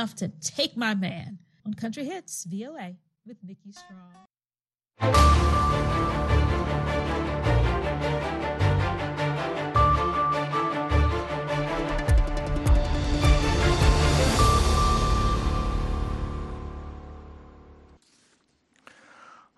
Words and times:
enough 0.00 0.14
to 0.14 0.28
take 0.40 0.78
my 0.78 0.94
man 0.94 1.36
on 1.66 1.74
Country 1.74 2.06
Hits 2.06 2.44
VOA 2.44 2.94
with 3.26 3.36
Nikki 3.44 3.70
Strong. 3.72 4.14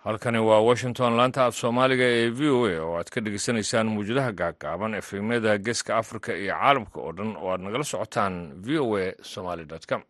halkani 0.05 0.39
waa 0.39 0.61
washington 0.69 1.13
laanta 1.17 1.41
af 1.47 1.55
soomaaliga 1.61 2.05
ee 2.17 2.29
v 2.39 2.41
o 2.57 2.67
a 2.67 2.77
oo 2.87 2.95
aad 2.99 3.09
ka 3.15 3.21
dhegeysanaysaan 3.25 3.87
muwjadaha 3.95 4.33
gaagaaban 4.41 4.95
efemyada 5.01 5.53
geeska 5.67 5.93
afrika 6.03 6.31
iyo 6.43 6.55
caalamka 6.55 6.99
oo 7.01 7.13
dhan 7.17 7.31
oo 7.43 7.49
aad 7.53 7.61
nagala 7.67 7.85
socotaan 7.93 8.35
v 8.67 8.79
o 8.85 8.97
a 8.99 9.13
somaly 9.33 9.65
com 9.91 10.03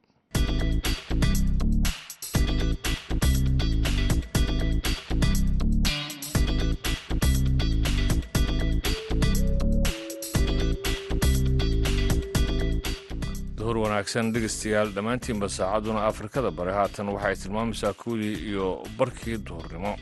duhur 13.73 13.85
wanaagsan 13.89 14.33
dhegeystayaal 14.35 14.91
dhammaantiinba 14.97 15.49
saacaduna 15.49 16.01
afrikada 16.11 16.51
bare 16.59 16.73
haatan 16.79 17.09
waxay 17.15 17.35
tilmaamaysaa 17.43 17.93
kuwdii 18.03 18.35
iyo 18.51 18.67
barkii 18.99 19.37
duhurnimo. 19.49 19.93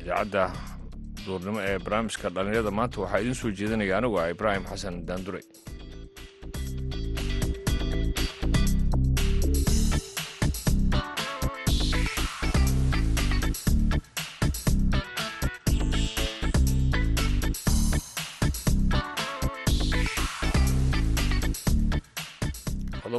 Idaacadda 0.00 0.44
duhurnimo 1.26 1.60
ee 1.68 1.78
barnaamijka 1.84 2.30
dhallinyarada 2.34 2.70
maanta 2.78 3.00
waxaa 3.04 3.20
idiin 3.20 3.34
soo 3.40 3.50
jeedinaya 3.58 3.98
anigu 3.98 4.16
ah 4.20 4.30
ibraahim 4.34 4.64
xasan 4.70 5.04
daandure 5.08 5.40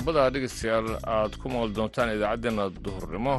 qodobada 0.05 0.29
dhegeystayaal 0.33 0.87
aad 1.15 1.33
ku 1.41 1.49
maqli 1.49 1.73
doontaan 1.77 2.09
idaacaddeenna 2.15 2.65
duhurnimo. 2.85 3.35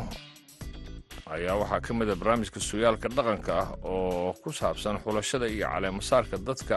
Ayaa 1.35 1.57
waxaa 1.63 1.81
ka 1.87 1.95
mid 1.95 2.09
a 2.11 2.15
barnaamijka 2.21 2.61
sugaalka 2.69 3.09
dhaqanka 3.17 3.53
ah 3.63 3.69
oo 3.91 4.33
ku 4.43 4.51
saabsan 4.53 4.99
xulashada 5.05 5.47
iyo 5.49 5.67
caleemasaarka 5.73 6.37
dadka 6.49 6.77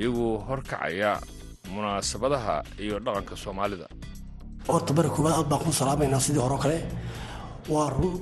iyagu 0.00 0.26
horkacaya 0.48 1.12
munaasabadaha 1.74 2.54
iyo 2.84 2.96
dhaqanka 3.06 3.34
soomaalida. 3.44 3.86
Horta 4.68 4.92
bari 4.96 5.08
koobaad 5.14 5.34
aad 5.38 5.48
baan 5.52 5.62
ku 5.64 5.72
salaamaynaa 5.80 6.20
sidii 6.26 6.42
hore 6.46 6.58
kale. 6.64 6.78
Waa 7.72 7.88
run 7.96 8.16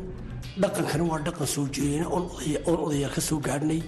dhaqankani 0.62 1.04
waa 1.10 1.20
dhaqan 1.26 1.46
soo 1.54 1.66
jireena 1.74 2.06
oon 2.14 2.24
odayaal 2.86 3.12
ka 3.16 3.20
soo 3.28 3.38
gaadhnay 3.46 3.80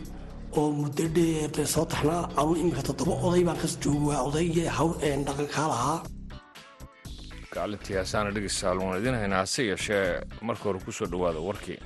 oo 0.59 0.71
muddo 0.81 1.05
dheer 1.17 1.67
soo 1.75 1.85
taxnaa 1.91 2.23
anuu 2.41 2.55
iminka 2.61 2.83
toddoba 2.89 3.15
oday 3.27 3.43
baan 3.49 3.59
ka 3.63 3.67
joogaa 3.83 4.21
odaygii 4.29 4.67
hawl 4.79 4.93
dhaqankaa 5.27 5.69
lahaa 5.75 5.99
gaalintii 7.55 7.97
haasaana 8.01 8.35
dhegeystayaal 8.37 8.79
waan 8.85 8.99
idiin 9.01 9.19
haynaa 9.23 9.43
hase 9.47 9.67
yeeshee 9.71 10.05
marka 10.51 10.65
hore 10.71 10.81
ku 10.87 10.93
soo 10.99 11.07
dhowaada 11.15 11.41
warkii 11.49 11.79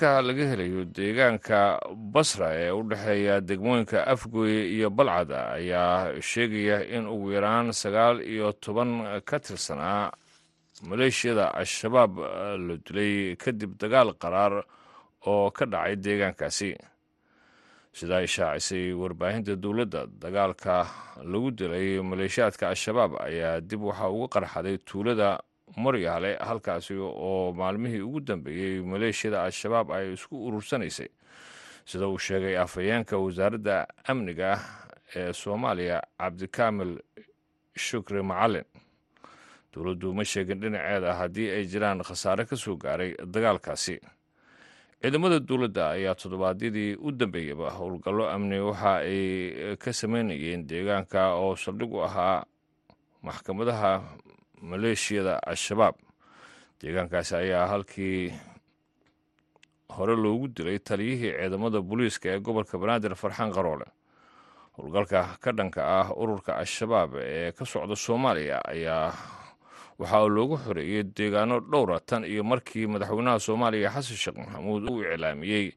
wararka 0.00 0.22
laga 0.26 0.44
helayo 0.50 0.84
deegaanka 0.84 1.80
basra 2.12 2.48
ee 2.54 2.70
u 2.70 2.82
dhexeeya 2.88 3.40
degmooyinka 3.40 4.06
afgooye 4.06 4.68
iyo 4.72 4.90
balcad 4.90 5.30
ayaa 5.32 6.20
sheegaya 6.20 6.84
in 6.88 7.06
ugu 7.06 7.32
yaraan 7.32 7.72
sagaal 7.72 8.22
iyo 8.22 8.52
toban 8.52 9.20
ka 9.24 9.38
tirsanaa 9.40 10.10
maleeshiyada 10.88 11.52
al-shabaab 11.54 12.16
la 12.66 12.76
dilay 12.86 13.36
kadib 13.36 13.76
dagaal 13.78 14.14
qaraar 14.16 14.64
oo 15.26 15.50
ka 15.50 15.66
dhacay 15.66 15.96
deegaankaasi. 15.96 16.76
Sida 17.92 18.16
ay 18.22 18.26
shaacisay 18.26 18.92
warbaahinta 18.94 19.56
dowladda 19.56 20.06
dagaalka 20.06 20.86
lagu 21.24 21.50
dilay 21.50 22.00
maleeshiyaadka 22.00 22.68
al-shabaab 22.72 23.20
ayaa 23.20 23.60
dib 23.60 23.82
waxaa 23.84 24.08
uga 24.08 24.28
qarxaday 24.40 24.78
tuulada 24.78 25.40
maryaale 25.76 26.36
halkaasi 26.40 26.94
oo 26.98 27.52
maalmihii 27.52 28.00
ugu 28.00 28.20
dambeeyey 28.20 28.82
maleeshiyada 28.82 29.44
al-shabaab 29.44 29.90
ay 29.92 30.12
isku 30.12 30.46
urursanaysay 30.46 31.08
sida 31.84 32.08
uu 32.08 32.18
sheegay 32.18 32.58
afhayeenka 32.58 33.18
wasaaradda 33.18 33.86
amniga 34.04 34.58
ee 35.16 35.32
soomaaliya 35.32 36.02
cabdikaamil 36.18 36.98
shukri 37.76 38.22
macalin 38.22 38.64
dowladdu 39.74 40.14
ma 40.14 40.24
sheegin 40.24 40.60
dhinaceeda 40.60 41.14
haddii 41.14 41.48
ay 41.50 41.64
jiraan 41.66 42.02
khasaare 42.02 42.44
ka 42.44 42.56
soo 42.56 42.76
gaaray 42.76 43.14
dagaalkaasi. 43.34 44.00
Ciidamada 45.02 45.38
dowladda 45.40 45.90
ayaa 45.96 46.14
toddobaadyadii 46.14 46.94
u 47.00 47.12
dambeeyaba 47.12 47.70
howlgallo 47.78 48.28
amni 48.30 48.58
waxa 48.60 48.92
ay 49.06 49.76
ka 49.78 49.92
sameynayeen 49.92 50.66
deegaanka 50.68 51.34
oo 51.34 51.56
saldhig 51.56 51.92
u 51.94 52.02
ahaa 52.04 52.44
maxkamadaha 53.22 53.92
maleeshiyada 54.60 55.38
al-shabaab. 55.46 55.94
Deegaankaasi 56.80 57.34
ayaa 57.36 57.66
halkii 57.66 58.32
hore 59.96 60.16
loogu 60.16 60.48
dilay 60.48 60.78
taliyihii 60.78 61.32
ciidamada 61.38 61.80
booliiska 61.82 62.28
ee 62.28 62.38
gobolka 62.40 62.78
banaadir 62.78 63.14
farxaan 63.14 63.52
qaroole. 63.52 63.84
Howlgalka 64.76 65.36
ka 65.40 65.52
dhanka 65.52 65.80
ah 66.00 66.08
ururka 66.16 66.56
al-shabaab 66.56 67.14
ee 67.20 67.52
ka 67.52 67.64
socda 67.66 67.96
soomaaliya 67.96 68.60
ayaa 68.64 69.12
waxaa 69.98 70.28
loogu 70.28 70.56
xoreeyey 70.64 71.02
deegaano 71.16 71.60
dhowra 71.60 72.00
tan 72.00 72.24
iyo 72.24 72.44
markii 72.44 72.86
madaxweynaha 72.86 73.38
soomaaliya 73.38 73.90
xasan 73.90 74.16
sheekh 74.16 74.38
maxamuud 74.38 74.88
uu 74.90 75.02
iclaamiyey 75.02 75.74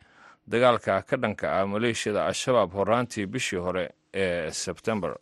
dagaalka 0.47 1.01
ka 1.01 1.17
dhanka 1.17 1.45
ah 1.59 1.65
maleeshiyada 1.67 2.25
al-shabaab 2.27 2.71
horaantii 2.73 3.25
bishii 3.25 3.59
hore 3.59 3.89
ee 4.13 4.51
sebtembar 4.51 5.17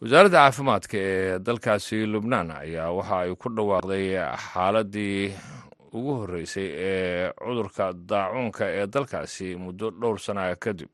wasaaradda 0.00 0.38
caafimaadka 0.38 0.96
ee 1.00 1.38
dalkaasi 1.46 1.98
lubnaan 2.12 2.50
ayaa 2.50 2.90
waxa 2.98 3.16
ay 3.24 3.34
ku 3.34 3.48
dhawaaqday 3.56 4.06
xaaladii 4.52 5.32
ugu 5.92 6.12
horreysay 6.20 6.68
ee 6.90 7.32
cudurka 7.44 7.92
daacuunka 8.10 8.64
ee 8.78 8.86
dalkaasi 8.86 9.56
muddo 9.56 9.90
dhowr 9.90 10.18
sana 10.18 10.54
kadib. 10.64 10.88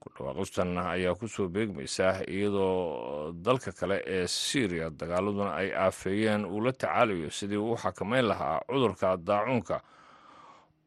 Ku 0.00 0.08
dhawaaqistan 0.16 0.78
ayaa 0.78 1.14
ku 1.18 1.26
soo 1.28 1.48
beegmaysa 1.48 2.22
iyadoo 2.28 3.32
dalka 3.44 3.72
kale 3.72 4.02
ee 4.06 4.26
syriya 4.26 4.90
dagaaladuna 4.90 5.54
ay 5.58 5.74
aafeeyeen 5.74 6.44
uu 6.46 6.60
la 6.60 6.72
tacaalayo 6.72 7.30
sidii 7.30 7.56
uu 7.58 7.76
xakameyn 7.76 8.24
lahaa 8.28 8.60
cudurka 8.70 9.16
daacuunka 9.16 9.80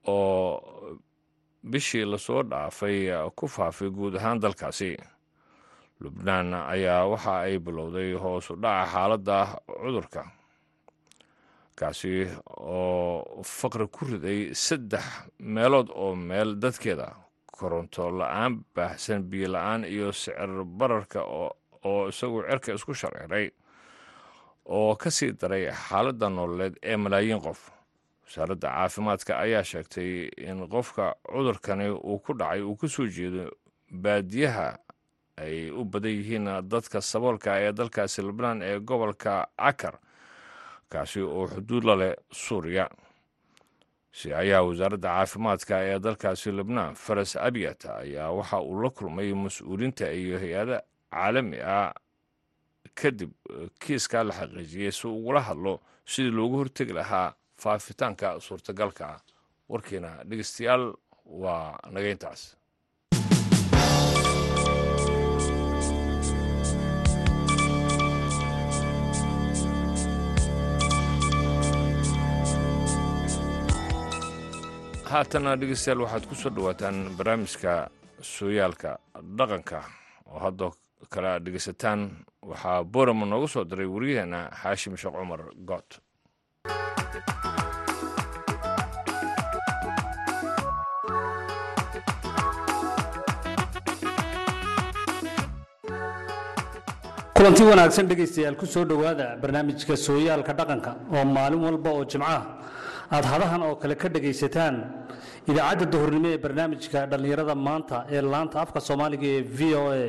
oo 0.08 0.96
bishii 1.64 2.06
la 2.06 2.18
soo 2.18 2.44
dhaafay 2.44 3.12
ku 3.36 3.48
faafay 3.48 3.90
guud 3.90 4.16
ahaan 4.16 4.40
dalkaasi 4.40 4.96
lubnaan 6.02 6.54
ayaa 6.54 7.08
waxa 7.12 7.34
ay 7.48 7.60
bilowday 7.60 8.14
hoos 8.14 8.50
u 8.52 8.56
dhaca 8.56 8.86
xaaladda 8.94 9.38
cudurka 9.82 10.24
kaasi 11.76 12.28
oo 12.58 13.44
faqri 13.44 13.88
ku 13.92 14.06
riday 14.06 14.54
saddex 14.56 15.06
meelood 15.40 15.90
oo 15.92 16.16
meel 16.16 16.56
dadkeeda 16.64 17.08
koronto 17.58 18.10
la'aan 18.20 18.64
baahsan 18.76 19.24
biyo 19.30 19.48
la'aan 19.56 19.84
iyo 19.88 20.12
sicir 20.12 20.52
bararka 20.80 21.24
oo 21.24 22.08
isagu 22.10 22.44
cerka 22.48 22.74
isku 22.74 22.94
shareeray 22.94 23.48
oo 24.66 24.96
ka 24.96 25.10
sii 25.12 25.32
daray 25.40 25.72
xaaladda 25.72 26.30
nololeed 26.30 26.76
ee 26.84 26.98
malaayiin 26.98 27.40
qof. 27.42 27.72
Wasaaradda 28.26 28.68
caafimaadka 28.72 29.38
ayaa 29.40 29.64
sheegtay 29.64 30.30
in 30.50 30.68
qofka 30.68 31.14
cudurkani 31.32 31.90
uu 31.92 32.20
ku 32.20 32.34
dhacay 32.34 32.62
uu 32.64 32.76
ka 32.76 32.88
soo 32.88 33.06
jeedo 33.08 33.52
baadiyaha 33.92 34.74
ay 35.38 35.70
u 35.72 35.84
badan 35.86 36.12
yihiin 36.12 36.46
dadka 36.70 37.02
saboolka 37.02 37.58
ee 37.60 37.72
dalkaasi 37.78 38.22
lubnaan 38.22 38.62
ee 38.62 38.80
gobolka 38.80 39.48
cakar 39.58 40.00
kaasi 40.90 41.22
oo 41.22 41.48
xuduud 41.48 41.84
la 41.84 41.96
leh 41.96 42.14
suuriya. 42.32 42.90
Si 44.12 44.34
ayaa 44.34 44.64
wasaaradda 44.64 45.08
caafimaadka 45.10 45.76
ee 45.84 46.00
dalkaasi 46.00 46.52
lubnaan 46.52 46.96
faras 46.96 47.36
abiyat 47.36 47.86
ayaa 47.86 48.32
waxa 48.32 48.60
uu 48.62 48.82
la 48.84 48.90
kulmay 48.90 49.34
mas'uuliinta 49.34 50.08
iyo 50.12 50.40
hay'ada 50.40 50.82
caalami 51.12 51.60
ah 51.62 51.92
kadib 52.96 53.32
kiiskaa 53.80 54.24
la 54.24 54.34
xaqiijiyey 54.34 54.92
si 54.92 55.08
ugula 55.08 55.42
hadlo 55.42 55.82
sidii 56.06 56.32
loogu 56.32 56.58
hortegi 56.58 56.94
lahaa 56.94 57.34
faafitaanka 57.58 58.40
suurtagalka. 58.40 59.06
Ah 59.06 59.20
warkiina 59.70 60.24
dhegeystayaal 60.30 60.94
waa 61.26 61.80
nageyntaas 61.92 62.56
haatana 75.12 75.52
dhegeystayaal 75.60 76.02
waxaad 76.06 76.24
ku 76.30 76.36
soo 76.42 76.52
dhowaataan 76.56 76.98
barnaamijka 77.18 77.72
sooyaalka 78.34 78.90
dhaqanka 79.38 79.80
oo 80.32 80.40
haddoo 80.46 80.72
kale 81.14 81.28
aad 81.30 81.44
dhegeysataan. 81.46 82.00
Waxaa 82.50 82.84
boorama 82.94 83.26
noogu 83.26 83.48
soo 83.54 83.64
diray 83.70 83.90
wariyaheena 83.96 84.40
xaashim 84.62 84.94
sheekh 85.02 85.16
cumar 85.20 85.42
good 85.70 85.90
kulanti 97.36 97.64
wanaagsan 97.70 98.08
dhegaystayaal 98.10 98.56
ku 98.56 98.66
soo 98.66 98.86
dhowaada 98.90 99.36
barnaamijka 99.42 99.96
sooyaalka 100.06 100.54
dhaqanka 100.60 100.92
oo 101.16 101.26
maalin 101.36 101.62
walba 101.68 101.90
oo 101.92 102.04
jimcaha 102.12 102.40
aad 103.12 103.26
hadahan 103.32 103.62
oo 103.68 103.76
kale 103.82 103.96
ka 104.02 104.08
dhegaysataan 104.10 104.76
idaacadda 105.52 105.86
duhurnimo 105.94 106.28
ee 106.34 106.40
barnaamijka 106.46 107.00
dhallinyarada 107.12 107.56
maanta 107.68 107.98
ee 108.16 108.22
laanta 108.34 108.58
afka 108.64 108.80
soomaaliga 108.88 109.28
ee 109.36 109.42
v 109.58 109.60
o 109.82 109.84
a. 109.92 110.06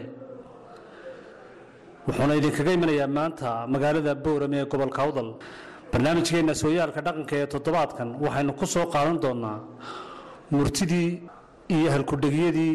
Wuxuuna 2.07 2.35
idinkaga 2.41 2.73
imanayaa 2.79 3.09
maanta 3.19 3.49
magaalada 3.73 4.13
boorame 4.25 4.57
ee 4.63 4.67
gobolka 4.73 5.01
awdal 5.07 5.29
barnaamijkeenna 5.93 6.55
sooyaalka 6.63 7.01
dhaqanka 7.07 7.35
ee 7.43 7.47
toddobaadkan 7.55 8.09
waxaynu 8.25 8.53
ku 8.61 8.67
soo 8.75 8.87
qaadan 8.95 9.19
doonaa 9.25 9.59
murtidii 10.55 11.09
iyo 11.77 11.89
halkudhegyadii 11.95 12.75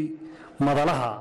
madalaha 0.67 1.11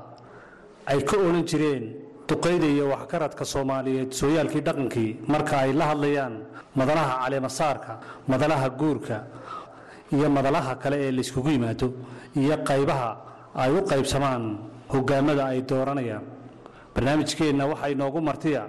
ay 0.91 0.99
ka 1.09 1.15
odhan 1.25 1.43
jireen 1.49 1.85
duqayda 2.31 2.67
iyo 2.75 2.85
waxgaradka 2.93 3.43
soomaaliyeed 3.53 4.11
sooyaalkii 4.21 4.63
dhaqankii 4.67 5.09
marka 5.33 5.55
ay 5.63 5.71
la 5.79 5.85
hadlayaan 5.91 6.33
madalaha 6.79 7.13
caleemasaarka 7.23 7.93
madalaha 8.31 8.67
guurka 8.81 9.17
iyo 10.15 10.27
madalaha 10.37 10.71
kale 10.83 10.95
ee 11.05 11.11
layskugu 11.17 11.49
yimaado 11.55 11.87
iyo 12.41 12.55
qaybaha 12.69 13.09
ay 13.63 13.71
u 13.77 13.81
qaybsamaan 13.91 14.43
hogaamada 14.93 15.43
ay 15.51 15.59
dooranayaan. 15.69 16.23
Barnaamijkeenna 16.95 17.63
waxaa 17.71 17.89
inoogu 17.95 18.19
martiya 18.29 18.63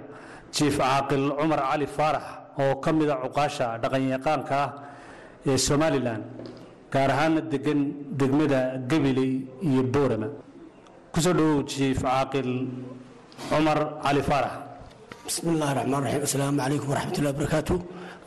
jiif 0.55 0.75
caaqil 0.79 1.23
cumar 1.39 1.61
cali 1.69 1.87
faarax 1.97 2.25
oo 2.63 2.75
ka 2.83 2.89
mida 2.97 3.15
cuqaasha 3.23 3.65
dhaqanyaqaanka 3.83 4.55
ah 4.65 4.69
ee 5.51 5.57
somalilan 5.67 6.21
gaar 6.93 7.09
ahaana 7.15 7.41
degan 7.53 7.79
degmada 8.19 8.59
gabiley 8.91 9.31
iyo 9.69 9.81
boorama. 9.93 10.27
Kusoo 11.13 11.33
dhowow 11.39 11.59
jiif 11.71 11.99
caaqil 12.07 12.49
cumar 13.49 13.79
cali 14.03 14.21
faarax 14.29 14.53
bismi 15.25 15.49
illaahi 15.55 15.73
raxmaan 15.79 16.01
raxiim 16.05 16.23
assalaamu 16.27 16.57
calaykum 16.63 16.87
waraxmatullahi 16.93 17.33
wabarakaatu 17.35 17.75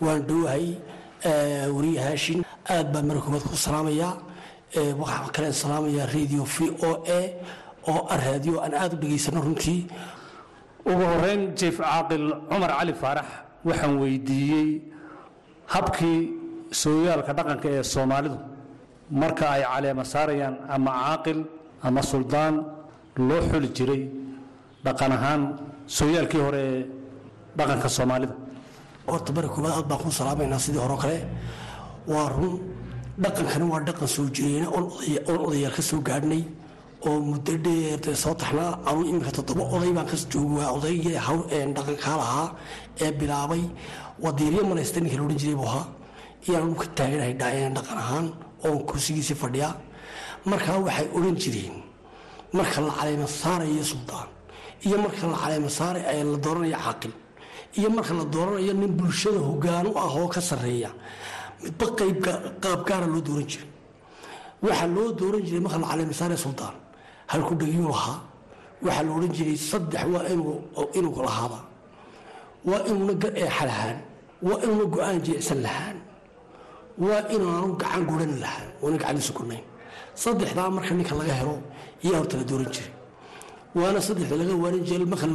waan 0.04 0.20
dhowahay 0.28 0.64
wariye 1.76 2.00
haashin 2.06 2.38
aad 2.74 2.86
baan 2.94 3.04
marka 3.08 3.22
koobaad 3.26 3.44
ku 3.50 3.56
salaamayaa 3.66 4.12
waxaan 5.02 5.30
kale 5.36 5.48
salaamayaa 5.62 6.06
radio 6.16 6.42
v 6.54 6.56
o 6.88 6.90
a 7.18 7.20
oo 7.90 8.00
ah 8.12 8.16
raadiyo 8.26 8.56
aan 8.64 8.74
aad 8.82 8.92
u 8.94 8.96
dhegaysano 9.02 9.40
runtii. 9.46 9.80
Ugu 10.90 11.04
horeyn 11.12 11.40
jiif 11.58 11.76
caaqil 11.82 12.24
cumar 12.50 12.70
cali 12.78 12.92
faarax 13.02 13.28
waxaan 13.68 13.92
weydiiyey 14.02 14.68
habkii 15.74 16.18
sooyaalka 16.82 17.32
dhaqanka 17.38 17.68
ee 17.76 17.82
soomaalidu. 17.94 18.38
Marka 19.20 19.44
ay 19.54 19.62
caleema 19.72 20.04
saarayaan 20.12 20.54
ama 20.74 20.90
caaqil 21.02 21.38
ama 21.86 22.00
suldaan 22.10 22.54
loo 23.28 23.40
xuli 23.50 23.68
jiray 23.76 24.02
dhaqan 24.86 25.12
ahaan 25.16 25.42
sooyaalkii 25.96 26.40
hore 26.46 26.60
ee 26.70 26.80
dhaqanka 27.58 27.88
soomaalida. 27.96 28.34
Horta 29.10 29.30
koobaad 29.54 29.74
aad 29.78 29.86
baan 29.90 30.00
ku 30.04 30.10
salaamaynaa 30.20 30.58
sidii 30.64 30.82
hore 30.84 30.96
kale. 31.02 31.18
Waa 32.12 32.28
run 32.34 32.54
dhaqankani 33.22 33.64
waa 33.72 33.80
dhaqan 33.88 34.08
soo 34.14 34.26
jireena 34.34 34.68
oon 34.76 34.84
odayaal 35.48 35.74
ka 35.76 35.82
soo 35.90 36.00
gaadhnay 36.08 36.42
oo 37.08 37.18
muddo 37.30 37.52
dheer 37.64 38.16
soo 38.24 38.34
taxnaa 38.40 38.70
anuu 38.88 39.04
iminka 39.10 39.30
toddoba 39.36 39.62
oday 39.76 39.92
baan 39.96 40.06
ka 40.10 40.16
joogi 40.32 40.54
waa 40.58 40.70
odaygii 40.76 41.14
dhaqankaa 41.76 42.16
lahaa 42.22 42.48
ee 43.04 43.10
bilaabay. 43.20 43.62
Wadiiryo 44.24 44.62
malaysta 44.70 44.98
ninka 45.00 45.16
la 45.18 45.22
odhan 45.26 45.38
jiray 45.42 45.56
buu 45.60 45.68
ahaa. 45.72 45.86
Iyaan 46.48 46.74
ka 46.80 46.86
taaganahay 46.98 47.34
dhaqan 47.76 47.98
ahaan 48.04 48.26
oon 48.66 48.78
kursigiisii 48.88 49.38
fadhiyaa. 49.42 49.72
Markaa 50.50 50.78
waxay 50.86 51.06
odhan 51.16 51.36
jireen 51.42 51.74
marka 52.56 52.80
la 52.86 52.92
caleema 52.98 53.26
saarayo 53.40 53.84
suldaan 53.92 54.28
iyo 54.86 54.96
marka 55.04 55.26
la 55.32 55.36
caleema 55.42 55.70
saaray 55.78 56.02
ee 56.12 56.24
la 56.32 56.36
dooranayo 56.44 56.76
caaqil. 56.84 57.12
Iyo 57.78 57.88
marka 57.96 58.12
la 58.18 58.24
dooranayo 58.34 58.72
nin 58.80 58.92
bulshada 58.98 59.40
hogaan 59.48 59.86
u 59.86 59.92
ah 59.98 60.10
oo 60.18 60.28
ka 60.34 60.40
sarreeya 60.40 60.90
midba 61.62 61.86
qaab 62.62 62.80
gaara 62.88 63.06
loo 63.12 63.20
dooran 63.26 63.46
jiray. 63.50 63.68
Waxaa 64.62 64.86
loo 64.96 65.08
dooran 65.18 65.42
jiray 65.46 65.60
marka 65.64 65.78
la 65.82 65.86
caleema 65.90 66.14
saaraya 66.20 66.38
suldaan 66.44 66.74
halku 67.32 67.52
dhegiyuu 67.60 67.88
lahaa. 67.94 68.18
Waxaa 68.84 69.02
la 69.06 69.10
odhan 69.16 69.32
jiray 69.36 69.56
saddex 69.70 70.02
waa 70.12 70.24
inuu 70.98 71.22
lahaada 71.28 71.58
waa 72.68 72.80
inuuna 72.90 73.14
eexa 73.42 73.64
lahaan 73.70 73.98
waa 74.46 74.58
inuuna 74.64 74.84
go'aan 74.94 75.18
jeecsan 75.26 75.60
lahaan. 75.66 75.96
Waa 77.04 77.20
inaanu 77.34 77.68
gacan 77.80 78.02
guran 78.10 78.32
lahaan. 78.42 78.68
Oona 78.82 78.96
gacandiisa 79.00 79.32
gurnayn 79.36 79.64
saddexdaa 80.22 80.68
marka 80.76 80.92
ninka 80.98 81.14
laga 81.20 81.34
helo 81.40 81.54
iyaa 82.04 82.18
horta 82.20 82.36
la 82.40 82.44
dooran 82.50 82.68
jiray 82.74 82.90
waana 83.80 84.00
saddexda 84.08 84.34
laga 84.40 84.54
waanin 84.64 84.82
jiray 84.88 85.06
marka 85.12 85.26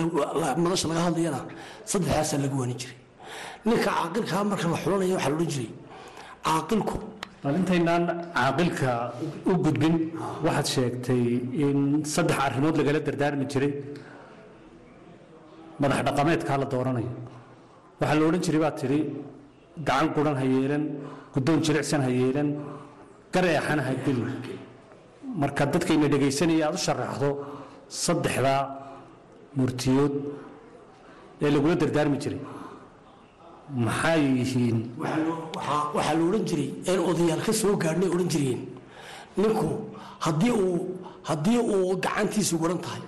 madasha 0.64 0.86
laga 0.92 1.02
hadlayana 1.08 1.40
saddexdaasaa 1.92 2.40
laga 2.46 2.56
waanin 2.62 2.78
jiray. 2.82 2.98
Ninka 3.66 3.90
caaqilkaa 3.98 4.44
marka 4.52 4.66
la 4.74 4.78
xulanaya 4.84 5.14
waxaa 5.18 5.30
la 5.32 5.36
odhan 5.38 5.50
jiray 5.54 5.70
caaqilku 6.48 6.96
bal 7.44 7.56
intaynaan 7.62 8.04
caaqilka 8.38 8.90
u 9.50 9.54
gudbin 9.66 9.96
waxaad 10.46 10.68
sheegtay 10.76 11.24
in 11.66 11.78
saddex 12.14 12.38
arrimood 12.46 12.76
lagala 12.80 13.00
dardaarmi 13.08 13.46
jiray. 13.54 13.72
Madax 15.82 16.00
dhaqameedkaa 16.08 16.58
la 16.62 16.66
dooranayo. 16.74 17.12
Waxaa 18.00 18.18
la 18.20 18.24
odhan 18.30 18.42
jiray 18.46 18.62
baad 18.66 18.76
tidhi 18.82 19.00
gacan 19.88 20.08
quran 20.16 20.36
ha 20.42 20.46
yeelan 20.54 20.84
guddoon 21.34 21.60
jilicsan 21.66 22.02
ha 22.06 22.10
yeelan 22.20 22.50
gar 23.34 23.46
eexan 23.54 23.80
ha 23.86 23.92
gelin. 24.06 24.30
Marka 25.42 25.64
dadkayna 25.74 26.08
dhegaysanaya 26.14 26.64
aad 26.68 26.76
u 26.78 26.80
sharaxdo 26.86 27.30
saddexdaa 28.04 28.62
murtiyood 29.58 30.14
ee 31.44 31.50
lagula 31.56 31.76
dardaarmi 31.82 32.18
jiray. 32.24 32.40
Maxay 33.86 34.22
yihiin? 34.40 34.78
Waxaa 35.96 36.14
la 36.18 36.24
odhan 36.28 36.44
jiray 36.50 36.70
een 36.92 37.00
odayaal 37.10 37.42
ka 37.46 37.54
soo 37.54 37.76
gaadhnay 37.84 38.10
odhan 38.16 38.30
jireen. 38.34 38.62
Ninku 39.38 39.68
haddii 40.26 40.52
uu 40.64 40.78
haddii 41.30 41.60
uu 41.74 41.96
gacantiisu 42.04 42.56
waran 42.62 42.80
tahay 42.86 43.02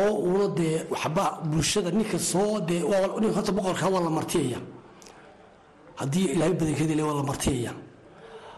oo 0.00 0.12
uuna 0.26 0.46
dee 0.58 0.74
waxba 0.92 1.24
bulshada 1.50 1.90
ninka 1.90 2.18
soo 2.18 2.60
dee 2.68 2.80
ninka 3.20 3.34
horta 3.36 3.52
boqorkaa 3.56 3.90
waa 3.94 4.02
la 4.06 4.10
martiyaya. 4.18 4.58
Haddii 6.00 6.26
ilaahay 6.34 6.54
badankeeda 6.60 6.94
le 6.98 7.02
waa 7.08 7.14
la 7.20 7.22
martiyaya. 7.30 7.72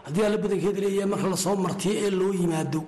Haddii 0.05 0.23
alla 0.27 0.37
badankeeda 0.43 0.79
leeyahay 0.83 1.09
marka 1.13 1.27
la 1.33 1.37
soo 1.45 1.55
martiyo 1.65 1.93
ee 2.05 2.09
loo 2.19 2.33
yimaado 2.41 2.81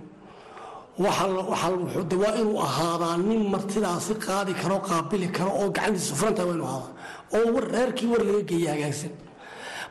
waa 0.98 2.36
inuu 2.42 2.60
ahaadaa 2.68 3.18
nin 3.18 3.42
martidaasi 3.54 4.14
qaadi 4.26 4.54
karo 4.62 4.78
qaabili 4.80 5.28
karo 5.38 5.52
oo 5.62 5.70
gacantiisa 5.76 6.08
sufrantahay 6.10 6.48
waa 6.50 6.56
inuu 6.56 6.68
ahaadaa. 6.68 6.92
Oo 7.36 7.54
war 7.56 7.66
reerkii 7.76 8.08
war 8.12 8.24
laga 8.28 8.42
geeya 8.50 8.72
hagaagsan. 8.74 9.12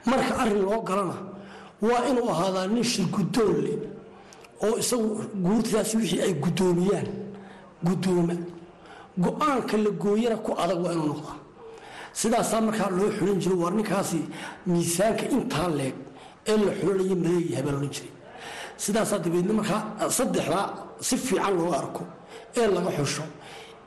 Marka 0.07 0.33
arrin 0.43 0.63
loo 0.67 0.81
galana 0.89 1.17
waa 1.89 2.03
inuu 2.11 2.29
ahaadaa 2.35 2.67
nin 2.67 2.85
shirgudoon 2.93 3.57
leh 3.65 3.79
oo 4.65 4.75
isagu 4.83 5.09
guurtidaasi 5.45 5.97
wixii 6.01 6.21
ay 6.27 6.35
guddoomiyaan 6.45 7.09
guddooma 7.87 8.35
go'aanka 9.25 9.77
la 9.85 9.91
gooyana 10.03 10.37
ku 10.37 10.51
adag 10.63 10.79
waa 10.85 10.93
inuu 10.97 11.09
noqdaa. 11.13 11.37
Sidaasaa 12.21 12.61
markaa 12.67 12.91
loo 12.99 13.11
xulin 13.19 13.39
jiro 13.43 13.57
waar 13.63 13.73
ninkaasi 13.79 14.19
miisaanka 14.67 15.25
intaa 15.37 15.69
leeg 15.79 15.95
ee 16.51 16.57
la 16.67 16.73
xulanayo 16.81 17.17
maleeyahay 17.23 17.63
baa 17.67 17.73
loodhan 17.77 17.93
jiray 17.97 18.11
sidaasaa 18.85 19.19
dabeedna 19.25 19.53
markaa 19.61 19.81
saddexdaa 20.19 20.67
si 21.07 21.17
fiican 21.27 21.53
looga 21.59 21.77
arko 21.83 22.03
ee 22.61 22.67
laga 22.77 22.91
xusho. 22.99 23.25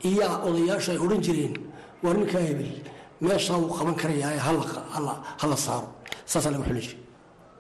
Iyaa 0.10 0.34
odayaashu 0.48 0.90
ay 0.94 1.00
odhan 1.06 1.22
jireen 1.26 1.54
waar 2.04 2.16
ninkaa 2.20 2.44
hebel 2.50 2.72
meeshaa 3.26 3.58
wuu 3.62 3.74
qaban 3.78 3.96
karayaa 4.02 4.40
ha 5.42 5.48
la 5.52 5.58
saaro. 5.66 5.88
Saasaa 6.32 6.52
laga 6.54 6.64
xulin 6.68 6.82
jiray. 6.86 7.00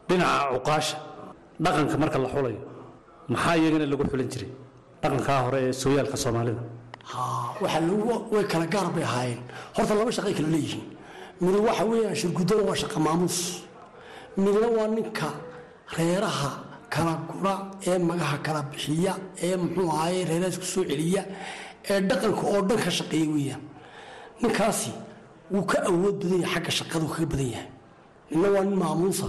Dhinaca 0.08 0.40
cuqaasha 0.54 0.98
dhaqanka 1.64 1.96
marka 2.02 2.18
la 2.24 2.30
xulayo 2.34 2.60
maxaa 3.34 3.56
iyagana 3.60 3.86
lagu 3.92 4.04
xulin 4.12 4.30
jiray? 4.34 4.50
Dhaqankaa 5.02 5.40
hore 5.46 5.60
ee 5.68 5.74
sooyaalka 5.82 6.18
soomaalida. 6.24 6.62
Waxaa 7.62 7.82
lagu 7.90 8.14
way 8.34 8.44
kala 8.52 8.66
gaar 8.74 8.88
bay 8.96 9.04
ahaayeen. 9.10 9.42
Horta 9.76 9.94
laba 10.00 10.12
shaqay 10.18 10.34
kala 10.38 10.50
leeyihiin. 10.56 10.84
Midi 11.44 11.60
waxa 11.68 11.84
weeyaan 11.90 12.16
shirgudana 12.22 12.64
waa 12.70 12.78
shaqa 12.82 12.98
maamuus. 13.06 13.38
Midna 14.44 14.68
waa 14.78 14.88
ninka 14.96 15.28
reeraha 15.98 16.52
kala 16.94 17.14
gura 17.30 17.54
ee 17.90 17.98
magaha 18.10 18.38
kala 18.46 18.62
bixiya 18.72 19.14
ee 19.46 19.56
muxuu 19.62 19.90
ahaye 19.96 20.20
reeraha 20.30 20.50
isku 20.54 20.66
soo 20.74 20.84
celiya 20.90 21.24
ee 21.92 22.00
dhaqanka 22.10 22.44
oo 22.54 22.62
dhan 22.68 22.80
ka 22.86 22.92
shaqeeya 22.98 23.28
weeyaan 23.36 23.62
ninkaasi 24.42 24.92
wuu 25.54 25.66
ka 25.72 25.78
awood 25.90 26.16
badan 26.22 26.40
yahay 26.44 26.54
xagga 26.56 26.72
shaqada 26.80 27.04
wuu 27.06 27.14
kaga 27.16 27.28
badan 27.34 27.50
yahay. 27.56 27.70
Midna 28.32 28.48
waa 28.56 28.64
nin 28.68 28.76
maamuusa 28.84 29.28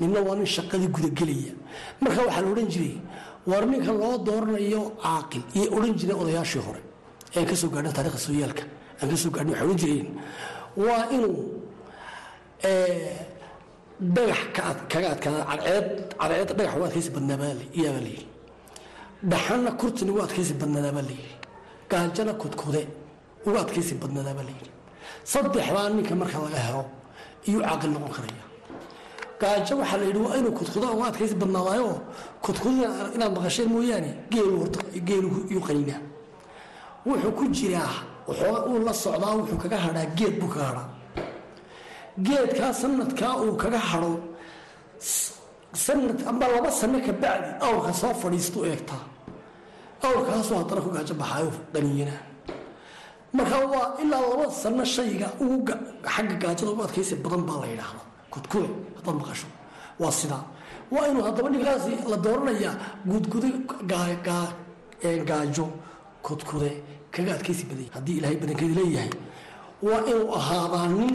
midna 0.00 0.18
waa 0.26 0.36
nin 0.38 0.46
shaqadii 0.56 0.90
gudagelaya 0.96 1.52
marka 2.02 2.20
waxaa 2.26 2.42
la 2.44 2.48
odhan 2.52 2.68
jiray 2.74 2.94
war 3.50 3.62
ninka 3.70 3.92
loo 4.00 4.14
dooranayo 4.26 4.82
caaqil 5.04 5.42
iyo 5.58 5.66
odhan 5.76 5.92
jireen 5.98 6.18
odayaashii 6.22 6.62
hore. 6.66 6.80
Ee 7.34 7.38
aan 7.40 7.46
ka 7.50 7.54
soo 7.60 7.70
gaadhin 7.74 7.92
taarikhda 7.96 8.18
sooyaalka 8.26 8.62
aan 9.00 9.08
ka 9.12 9.16
soo 9.22 9.30
gaadhin 9.34 9.50
waxay 9.52 9.66
odhan 9.66 9.78
jireen 9.82 10.08
waa 10.84 11.02
inuu 11.16 11.38
dhagax 14.00 14.38
kaga 14.88 15.08
adkaada 15.14 15.44
cadceed 15.50 15.86
dhagax 16.58 16.74
ugu 16.76 16.84
adkaysi 16.84 17.10
la 17.16 18.08
yidhi 18.08 18.26
dhaxanna 19.30 19.70
kurtin 19.80 20.10
ugu 20.10 20.20
adkaysi 20.26 20.54
badnaadaabaa 20.60 21.02
la 21.08 21.12
yidhi 21.18 21.34
gaajana 21.90 22.32
kudkude 22.42 22.82
ugu 23.46 23.58
adkaysi 23.64 23.94
badnaadaabaa 24.02 24.42
la 24.48 24.52
yidhi 24.56 24.70
saddexdaa 25.32 25.88
ninka 25.96 26.14
marka 26.20 26.38
laga 26.44 26.58
helo 26.66 26.84
iyuu 27.48 27.62
caaqil 27.62 27.90
noqon 27.94 28.12
karaya. 28.16 28.44
Gaajo 29.40 29.74
waxaa 29.80 29.98
la 30.00 30.04
yidhi 30.08 30.20
waa 30.26 30.36
inuu 30.40 30.52
kudkuda 30.58 30.86
uga 30.96 31.06
adkaysi 31.10 31.34
badnaadaayoo 31.42 31.96
kudkudina 32.44 32.88
inaad 33.14 33.32
maqasheen 33.36 33.68
mooyaane 33.74 34.10
geelu 35.08 35.28
iyuu 35.50 35.62
qaniinaa 35.68 36.00
wuxuu 37.06 37.32
ku 37.38 37.44
jiraa 37.56 37.94
uu 38.70 38.78
la 38.86 38.92
socdaa 38.92 39.32
wuxuu 39.38 39.58
kaga 39.62 39.76
hadhaa 39.86 40.06
geed 40.18 40.34
buu 40.40 40.48
kaga 40.52 40.66
hadhaa 40.70 40.88
geedkaa 42.26 42.72
sanadkaa 42.72 43.34
uu 43.44 43.56
kaga 43.62 43.78
hadho 43.90 44.12
sanad 45.84 46.18
amba 46.30 46.46
laba 46.54 46.70
sano 46.70 46.98
ka 47.06 47.12
bacdi 47.12 47.48
awrka 47.66 47.92
soo 47.92 48.14
fadhiistu 48.22 48.64
eegtaa. 48.70 49.02
Awrkaasuu 50.06 50.56
haddana 50.60 50.80
ku 50.84 50.90
gaajo 50.96 51.14
baxaayo 51.20 51.50
qaniinaa 51.72 52.20
marka 53.36 53.56
waa 53.72 53.88
ilaa 54.02 54.20
laba 54.30 54.46
sano 54.62 54.84
shayga 54.84 55.28
ugu 55.44 55.72
xagga 56.14 56.34
gaajada 56.42 56.70
ugu 56.72 56.82
adkaysi 56.86 57.14
badan 57.24 57.42
baa 57.48 57.58
la 57.62 57.66
yidhaahdaa 57.72 58.04
kudkude 58.32 58.68
haddaad 58.96 59.16
maqasho. 59.20 59.48
Waa 60.00 60.12
sidaa. 60.20 60.42
Waa 60.92 61.06
inuu 61.10 61.22
haddaba 61.28 61.48
ninkaasi 61.50 61.92
la 62.10 62.16
dooranayaa 62.24 62.74
gudgude 63.10 63.48
gaajo 65.28 65.66
kudkude 66.26 66.70
kaga 67.14 67.30
adkaysi 67.36 67.64
badanya 67.70 67.90
haddii 67.96 68.16
ilaahay 68.18 68.36
badankeeda 68.42 68.74
leeyahay 68.80 69.10
waa 69.86 70.00
inuu 70.10 70.28
ahaadaa 70.38 70.86
nin 70.98 71.14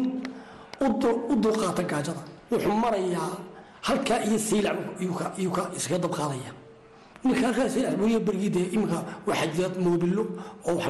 u 0.81 1.35
dulqaata 1.43 1.83
gaajada. 1.91 2.23
Wuxuu 2.51 2.75
marayaa 2.83 3.31
halkaa 3.88 4.19
iyo 4.27 4.38
saylac 4.39 4.77
iyuu 5.00 5.51
ka 5.55 5.63
iskaga 5.77 6.00
dabqaadaya 6.05 6.51
ninka 7.23 7.41
halkaa 7.47 7.69
saylac 7.73 7.93
weliya 8.01 8.19
berigii 8.19 8.50
dee 8.55 8.67
iminka 8.75 9.00
waxaa 9.27 9.47
jira 9.55 9.69
oo 10.67 10.75
wax 10.75 10.88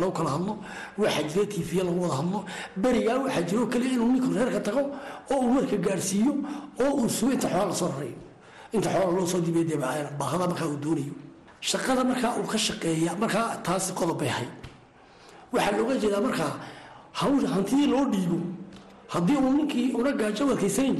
lagu 0.00 0.12
kala 0.12 0.30
hadlo 0.34 0.54
waxaa 0.98 1.22
jira 1.30 1.46
tiifiya 1.52 1.84
lagu 1.84 2.00
wada 2.02 2.14
hadlo 2.20 2.38
berigaa 2.82 3.18
waxaa 3.24 3.42
jira 3.48 3.60
oo 3.62 3.66
kaliya 3.72 3.92
inuu 3.96 4.08
ninku 4.12 4.28
reerka 4.36 4.60
tago 4.66 4.82
oo 5.32 5.40
uu 5.44 5.54
warka 5.56 5.76
gaarsiiyo 5.76 6.32
oo 6.82 6.90
uu 7.00 7.08
sugo 7.08 7.32
inta 7.32 7.48
xoola 7.48 7.66
la 7.70 7.74
soo 7.80 7.88
rarayo 7.92 8.16
inta 8.72 8.88
xoola 8.94 9.10
loo 9.16 9.26
soo 9.26 9.40
dibay 9.46 9.64
dee 9.64 9.76
baahada 10.18 10.46
markaa 10.50 10.66
uu 10.72 10.76
doonayo. 10.84 11.14
Shaqada 11.60 12.02
markaa 12.04 12.32
uu 12.40 12.46
ka 12.52 12.58
shaqeeya 12.58 13.12
markaa 13.22 13.56
taasi 13.66 13.92
qodob 13.98 14.18
bay 14.20 14.28
ahayd. 14.34 14.50
Waxaa 15.52 15.76
looga 15.78 15.94
jeedaa 16.02 16.20
markaa 16.26 16.52
hantidii 17.54 17.86
loo 17.92 18.04
dhiibo 18.12 18.38
haddii 19.12 19.36
uu 19.44 19.52
ninkii 19.58 19.92
una 20.00 20.10
gaajo 20.20 20.44
wadkaysayn 20.50 20.96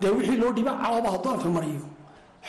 dee 0.00 0.10
wixii 0.16 0.36
loo 0.42 0.52
dhiiba 0.56 0.72
cawaba 0.82 1.08
hadduu 1.14 1.30
afka 1.36 1.48
mariyo. 1.56 1.84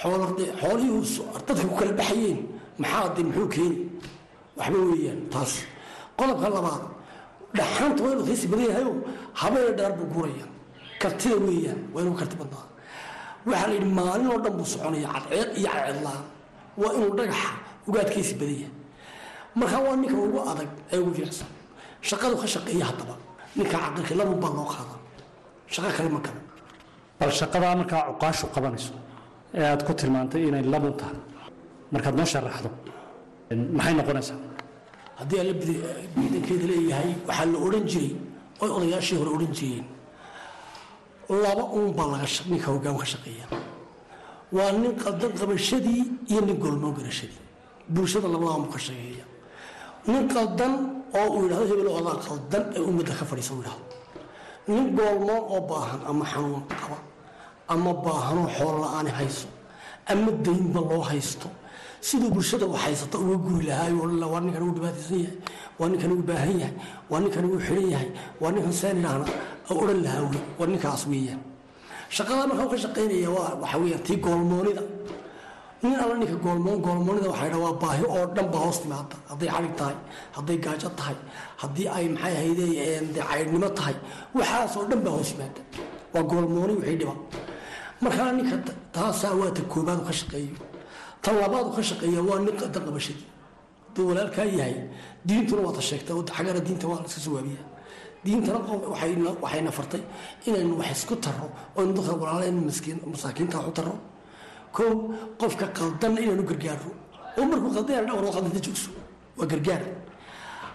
Xoolihii 0.01 1.21
dadka 1.47 1.63
ku 1.69 1.75
kala 1.79 1.93
baxayeen 1.99 2.39
maxaa 2.81 3.09
de 3.15 3.21
muxuu 3.23 3.47
keeni 3.53 3.77
waxba 4.57 4.77
weeyaan 4.89 5.19
taas. 5.33 5.51
Qodobka 6.17 6.47
labaad 6.55 6.83
dhaxanta 7.57 8.03
waa 8.03 8.11
inuu 8.13 8.25
badan 8.51 8.65
yahayo 8.69 8.93
habeen 9.33 9.75
dheer 9.77 9.91
buu 9.97 10.07
guraya 10.13 10.45
kartida 11.01 11.35
weeyaan 11.47 11.79
waa 11.93 12.15
karti 12.19 12.35
badnaa. 12.41 12.65
Waxaa 13.45 13.67
la 13.67 13.73
yidhi 13.73 13.89
maalin 13.99 14.27
oo 14.33 14.39
dhan 14.43 14.53
buu 14.57 14.65
soconaya 14.73 15.07
cadceed 15.13 15.49
iyo 15.59 15.69
cadceedlaan 15.73 16.23
waa 16.81 16.93
inuu 16.97 17.13
dhagaxa 17.17 17.49
uga 17.87 17.99
adkaysi 18.03 18.33
badan 18.39 18.55
yahay. 18.61 18.73
Marka 19.55 19.77
waa 19.85 19.95
ninka 20.01 20.15
ugu 20.27 20.39
adag 20.51 20.69
ee 20.91 20.97
ugu 21.03 21.11
fiicsan 21.17 21.47
shaqadu 22.09 22.35
ka 22.41 22.47
shaqeeya 22.53 22.85
haddaba 22.89 23.15
ninka 23.57 23.77
caqilka 23.83 24.13
labun 24.19 24.37
baa 24.43 24.51
loo 24.57 24.67
qaadaa 24.73 24.99
shaqo 25.73 25.89
kale 25.97 26.09
ma 26.15 26.19
kale 26.25 26.39
bal 27.19 27.31
shaqadaa 27.39 27.73
markaa 27.79 28.01
cuqaashu 28.09 28.45
qabanayso 28.55 28.93
ee 29.59 29.65
aad 29.71 29.81
ku 29.87 29.91
tilmaantay 29.99 30.41
inay 30.49 30.63
labun 30.73 30.93
tahay 30.99 31.17
markaad 31.93 32.15
noo 32.19 32.27
sharaxdo 32.33 32.69
maxay 33.77 33.93
noqonaysaa? 33.99 34.37
Haddii 35.19 35.39
alla 35.43 35.53
biidankeeda 36.15 36.65
leeyahay 36.71 37.09
waxaa 37.27 37.45
la 37.53 37.57
odhan 37.67 37.85
jiray 37.91 38.11
oy 38.63 38.69
odayaashii 38.77 39.17
hore 39.19 39.31
odhan 39.37 39.51
jireen 39.57 39.85
laba 41.43 41.63
uun 41.77 41.89
baa 41.97 42.07
laga 42.13 42.27
ninka 42.51 42.67
hoggaan 42.73 42.97
ka 43.01 43.05
shaqeeya. 43.13 43.45
Waa 44.55 44.71
nin 44.81 44.93
qaldan 45.03 45.31
qabashadii 45.39 46.01
iyo 46.31 46.41
nin 46.47 46.57
golmoon 46.63 46.93
garashadii. 46.97 47.41
Bulshada 47.93 48.27
labadaaba 48.33 48.59
mu 48.63 48.67
ka 48.75 48.79
shaqeeya 48.87 49.25
nin 50.11 50.23
qaldan 50.33 50.73
oo 51.19 51.27
uu 51.35 51.41
yidhahdo 51.45 51.65
hebel 51.71 51.89
odaa 51.99 52.17
qaldan 52.27 52.63
ee 52.77 52.81
ummadda 52.89 53.13
ka 53.19 53.25
fadhiisa 53.29 53.51
uu 53.53 53.61
yidhahdo. 53.61 53.83
Nin 54.67 54.85
goolmoon 54.97 55.43
oo 55.53 55.61
baahan 55.69 56.01
ama 56.09 56.23
xanuun 56.31 56.63
qaba 56.81 56.97
ama 57.73 57.91
baahanoo 58.05 58.47
xoolo 58.57 58.77
la'aani 58.85 59.11
hayso 59.19 59.47
ama 60.11 60.29
daynba 60.45 60.81
loo 60.89 61.03
haysto. 61.09 61.47
Siduu 62.07 62.29
bulshada 62.35 62.65
u 62.65 62.73
haysata 62.83 63.17
uga 63.23 63.35
guri 63.45 63.65
lahaayo 63.69 63.97
odhan 64.05 64.23
waa 64.33 64.41
ninkan 64.45 64.61
ugu 64.65 64.73
dhibaataysan 64.77 65.17
yahay 65.25 65.35
waa 65.79 65.89
ninkan 65.91 66.11
ugu 66.13 66.23
baahan 66.29 66.57
yahay 66.61 66.73
waa 67.11 67.19
ninkan 67.23 67.43
ugu 67.47 67.57
xiran 67.67 67.87
yahay 67.93 68.09
waa 68.41 68.51
ninkan 68.55 68.73
seen 68.79 68.97
idhaahna 69.01 69.25
oo 69.71 69.75
odhan 69.83 69.99
lahaa 70.05 70.21
wey 70.31 70.41
waa 70.59 70.67
ninkaas 70.71 71.01
weeyaan. 71.11 71.41
Shaqadaa 72.15 72.45
markaa 72.49 72.67
ka 72.71 72.77
shaqaynaya 72.85 73.29
waa 73.37 73.49
waxa 73.61 73.77
weeyaan 73.81 74.03
tii 74.07 74.17
goolmoonida 74.25 74.81
nin 75.85 75.95
alla 76.03 76.15
ninka 76.21 76.37
goolmoon 76.45 76.77
goolmoonida 76.85 77.27
waxay 77.33 77.49
dhaa 77.53 77.61
waa 77.65 77.73
baahi 77.83 78.03
oo 78.15 78.25
dhan 78.35 78.47
baa 78.53 78.61
hoos 78.65 78.77
timaada 78.83 79.15
hadday 79.31 79.49
calig 79.55 79.73
tahay 79.79 79.95
hadday 80.37 80.57
gaajo 80.65 80.89
tahay 80.99 81.17
haddii 81.61 81.87
ay 81.97 82.05
maxay 82.15 82.33
ahayde 82.37 82.65
de 83.15 83.21
caydhnimo 83.29 83.69
tahay 83.79 83.95
waxaas 84.37 84.73
oo 84.79 84.85
dhan 84.89 84.99
baa 85.05 85.13
hoos 85.17 85.29
yimaada 85.33 85.61
waa 86.13 86.23
goolmooni 86.31 86.73
wixii 86.79 86.97
dhiba 87.01 87.15
markaa 88.03 88.31
ninka 88.37 88.55
taasaa 88.95 89.33
waa 89.39 89.51
ta 89.57 89.61
koobaad 89.73 89.99
u 90.01 90.05
ka 90.09 90.13
shaqeeyo. 90.19 90.55
Tan 91.23 91.35
labaad 91.41 91.65
u 91.69 91.71
ka 91.77 91.81
shaqeeya 91.89 92.21
waa 92.29 92.39
nin 92.45 92.55
qadan 92.61 92.83
qabashadii 92.87 93.27
hadduu 93.87 94.03
walaalkaa 94.09 94.47
yahay 94.59 94.75
diintuna 95.27 95.61
waa 95.67 95.73
ta 95.77 95.81
sheegta 95.89 96.11
xaggana 96.37 96.59
diinta 96.67 96.85
waa 96.91 96.99
la 97.03 97.07
sawaabiya 97.25 97.61
diintana 98.25 98.59
waxayna 99.43 99.71
fartay 99.77 100.01
inaynu 100.47 100.73
wax 100.81 100.89
isku 100.97 101.15
tarro 101.25 101.47
oynu 101.77 101.91
dadka 101.97 102.13
walaaleen 102.21 102.57
masaakiinta 103.13 103.55
wax 103.59 103.67
u 103.71 103.73
tarro 103.77 103.95
kow 104.77 104.91
qofka 105.41 105.65
qaldanna 105.77 106.19
inaanu 106.25 106.43
gargaarno 106.51 106.91
oo 107.37 107.43
markuu 107.51 107.69
qaldan 107.75 107.93
yahay 107.97 108.05
dhawr 108.09 108.25
qaldanta 108.35 108.59
joogso. 108.65 108.89
Waa 109.37 109.47
gargaar. 109.51 109.83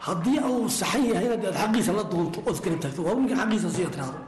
Haddii 0.06 0.38
uu 0.50 0.68
saxan 0.78 1.02
yahayna 1.10 1.36
dee 1.42 1.48
aad 1.50 1.58
xaqiisa 1.62 1.92
la 1.98 2.04
doonto 2.12 2.38
ood 2.46 2.54
iskala 2.56 2.76
taagto 2.82 3.00
waa 3.06 3.14
ninka 3.18 3.34
xaqiisa 3.40 3.68
siya 3.76 3.88
tiraahdo 3.94 4.20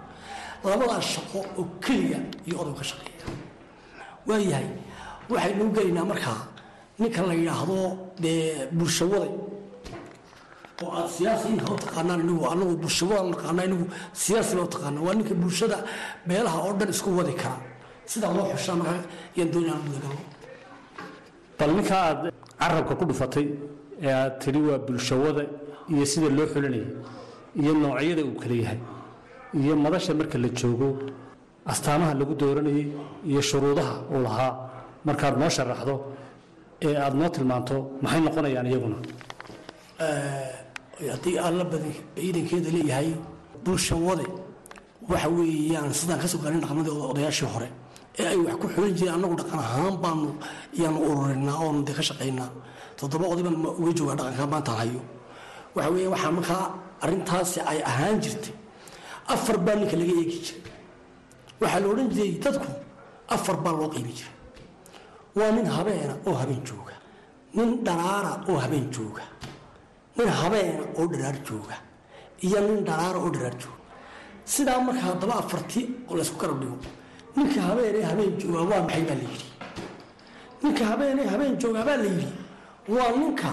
labadaas 0.70 1.06
shaqo 1.14 1.38
oo 1.60 1.64
keliya 1.84 2.18
iyo 2.48 2.56
odow 2.62 2.74
ka 2.78 2.84
shaqeeya. 2.90 3.24
Waayahay 4.28 4.68
waxaynu 5.32 5.64
gelaynaa 5.76 6.06
markaa 6.12 6.40
ninka 7.00 7.20
la 7.28 7.34
yidhaahdo 7.40 7.76
dee 8.22 8.68
bulshawada. 8.78 9.28
Oo 10.82 10.90
aad 10.98 11.08
siyaasi 11.16 11.46
inka 11.54 11.66
u 11.74 11.76
taqaanaan 11.84 12.20
inigu 12.24 12.44
anagu 12.52 12.74
bulshawada 12.82 13.22
naqaana 13.32 13.62
inigu 13.68 13.84
siyaasi 14.22 14.52
baa 14.58 14.66
u 14.68 14.72
taqaana 14.74 14.98
waa 15.06 15.14
ninka 15.18 15.34
bulshada 15.42 15.76
meelaha 16.28 16.58
oo 16.66 16.72
dhan 16.78 16.88
isku 16.94 17.08
wadi 17.18 17.34
kara 17.42 17.56
sidaa 18.10 18.32
loo 18.36 18.46
xushaa 18.54 18.76
markaa 18.80 19.00
yaan 19.38 19.48
doonaa 19.54 19.78
mudagalo 19.86 20.18
bal 21.58 21.70
ninka 21.76 21.94
aad 22.06 22.18
carabka 22.60 22.92
ku 23.00 23.04
dhufatay 23.10 23.46
ee 24.06 24.12
aad 24.22 24.32
tidhi 24.42 24.60
waa 24.68 24.78
bulshawada 24.86 25.42
iyo 25.92 26.04
sida 26.12 26.28
loo 26.38 26.46
xulinaya 26.52 26.86
iyo 27.60 27.72
noocyada 27.82 28.22
uu 28.28 28.36
kala 28.42 28.54
yahay 28.62 28.80
iyo 29.60 29.72
madasha 29.84 30.12
marka 30.20 30.36
la 30.44 30.48
joogo 30.60 30.88
astaamaha 31.72 32.12
lagu 32.20 32.34
dooranayay 32.40 32.86
iyo 33.30 33.40
shuruudaha 33.50 33.94
uu 34.14 34.20
lahaa 34.26 34.52
markaad 35.06 35.34
noo 35.42 35.50
sharaxdo 35.56 35.94
ee 36.86 36.94
aad 37.04 37.14
noo 37.20 37.28
tilmaanto 37.34 37.76
maxay 38.02 38.20
noqonayaan 38.26 38.66
iyaguna? 38.70 38.98
Haddii 41.12 41.36
alla 41.46 41.64
ciidankeeda 42.16 42.70
leeyahay 42.76 43.08
bulshawade 43.64 44.26
waxa 45.10 45.28
weeyaan 45.36 45.92
sidaan 46.00 46.18
ka 46.22 46.26
soo 46.32 46.38
gaarin 46.44 46.60
dhaqamadii 46.64 46.92
odayaashii 47.12 47.48
hore 47.54 47.68
ee 48.20 48.26
ay 48.32 48.38
wax 48.46 48.56
ku 48.62 48.66
xulin 48.74 48.94
jireen 48.98 49.14
annagu 49.16 49.34
dhaqan 49.40 49.58
ahaan 49.66 49.94
baanu 50.04 50.28
yaanu 50.80 50.98
ururinaa 51.08 51.58
oonu 51.64 51.80
dee 51.86 51.94
ka 51.98 52.02
shaqaynaa. 52.08 52.50
Toddoba 52.98 53.24
oday 53.32 53.42
baan 53.46 53.56
uga 53.80 53.92
joogaa 53.98 54.16
dhaqanka 54.20 54.44
maantaan 54.52 54.78
hayo. 54.82 55.00
Waxa 55.74 55.90
weeye 55.94 56.08
waxaa 56.14 56.32
markaa 56.38 56.64
arrintaasi 57.04 57.58
ay 57.70 57.78
ahaan 57.90 58.16
jirtay. 58.24 58.54
Afar 59.34 59.56
baa 59.64 59.74
ninka 59.80 59.96
laga 60.00 60.14
eegi 60.20 60.38
jiray. 60.44 60.60
Waxaa 61.60 61.80
la 61.82 61.86
odhan 61.92 62.08
jiray 62.14 62.32
dadku 62.44 62.68
afar 63.34 63.56
baa 63.64 63.74
loo 63.78 63.88
qaybi 63.94 64.12
jiray. 64.18 64.34
Waa 65.38 65.50
nin 65.56 65.66
habeena 65.76 66.14
oo 66.28 66.34
habeen 66.40 66.62
jooga. 66.68 66.94
Nin 67.56 67.68
dharaara 67.86 68.32
oo 68.50 68.56
habeen 68.64 68.86
jooga. 68.94 69.24
Nin 70.16 70.28
habeena 70.40 70.82
oo 70.98 71.04
dharaar 71.12 71.36
jooga. 71.48 71.76
Iyo 72.46 72.58
nin 72.68 72.80
dharaara 72.88 73.18
oo 73.24 73.30
dharaar 73.34 73.56
jooga. 73.62 73.80
Sidaa 74.52 74.78
marka 74.86 75.02
haddaba 75.08 75.34
afartii 75.42 75.84
oo 76.08 76.14
laysku 76.18 76.36
garab 76.42 76.58
dhigo 76.62 76.76
ninka 77.36 77.60
habeenee 77.68 78.02
habeen 78.10 78.32
joogaa 78.40 78.64
waa 78.70 78.82
maxay 78.86 79.02
baa 79.08 79.14
la 79.20 79.24
yidhi? 79.30 79.46
Ninka 80.62 80.84
habeenee 80.90 81.26
habeen 81.32 81.54
joogaa 81.60 81.84
baa 81.88 81.96
la 81.96 82.04
yidhi 82.04 82.28
waa 82.94 83.10
ninka 83.20 83.50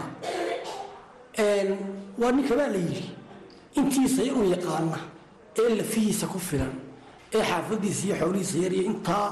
waa 2.21 2.31
ninka 2.31 2.53
baa 2.59 2.67
la 2.73 2.77
yidhi 2.85 3.03
intiisa 3.79 4.21
u 4.39 4.43
yaqaana 4.53 4.99
ee 5.59 5.69
lafihiisa 5.79 6.25
ku 6.27 6.39
filan 6.39 6.73
ee 7.35 7.43
xaafadiisa 7.49 8.01
iyo 8.07 8.15
xoolihiisa 8.19 8.57
yar 8.63 8.73
iyo 8.73 8.83
intaa 8.91 9.27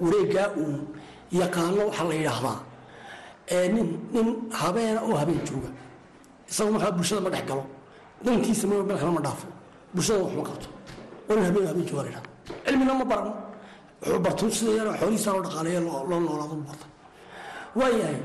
wareegaa 0.00 0.48
uun 0.60 0.76
yaqaano 1.40 1.80
waxaa 1.88 2.06
la 2.10 2.14
yidhaahdaa 2.20 2.58
nin 3.74 3.88
nin 4.14 4.26
habeena 4.60 5.00
oo 5.08 5.16
habeen 5.20 5.40
jooga. 5.48 5.70
Isagu 6.50 6.70
markaa 6.74 6.92
bulshada 6.96 7.20
ma 7.26 7.30
dhex 7.34 7.44
galo. 7.48 7.64
Dantiisa 8.24 8.66
meel 8.70 8.82
kale 9.00 9.10
ma 9.18 9.20
dhaafo. 9.26 9.46
Bulshada 9.94 10.20
wax 10.24 10.32
ma 10.38 10.42
qabto. 10.48 10.68
Waa 11.28 11.34
nin 11.36 11.44
habeen 11.48 11.66
habeen 11.70 11.86
jooga 11.88 12.02
la 12.02 12.08
yidhahda 12.10 12.30
cilmina 12.66 12.94
ma 13.00 13.04
baran 13.10 13.32
wuxuu 14.06 14.20
barto 14.24 14.44
sida 14.56 14.72
yar 14.78 14.88
xoolihiisa 15.00 15.30
loo 15.34 15.42
dhaqaaleeya 15.46 15.80
loo 15.86 16.20
noolaado 16.26 16.56
barta 16.68 16.86
waayahay 17.78 18.18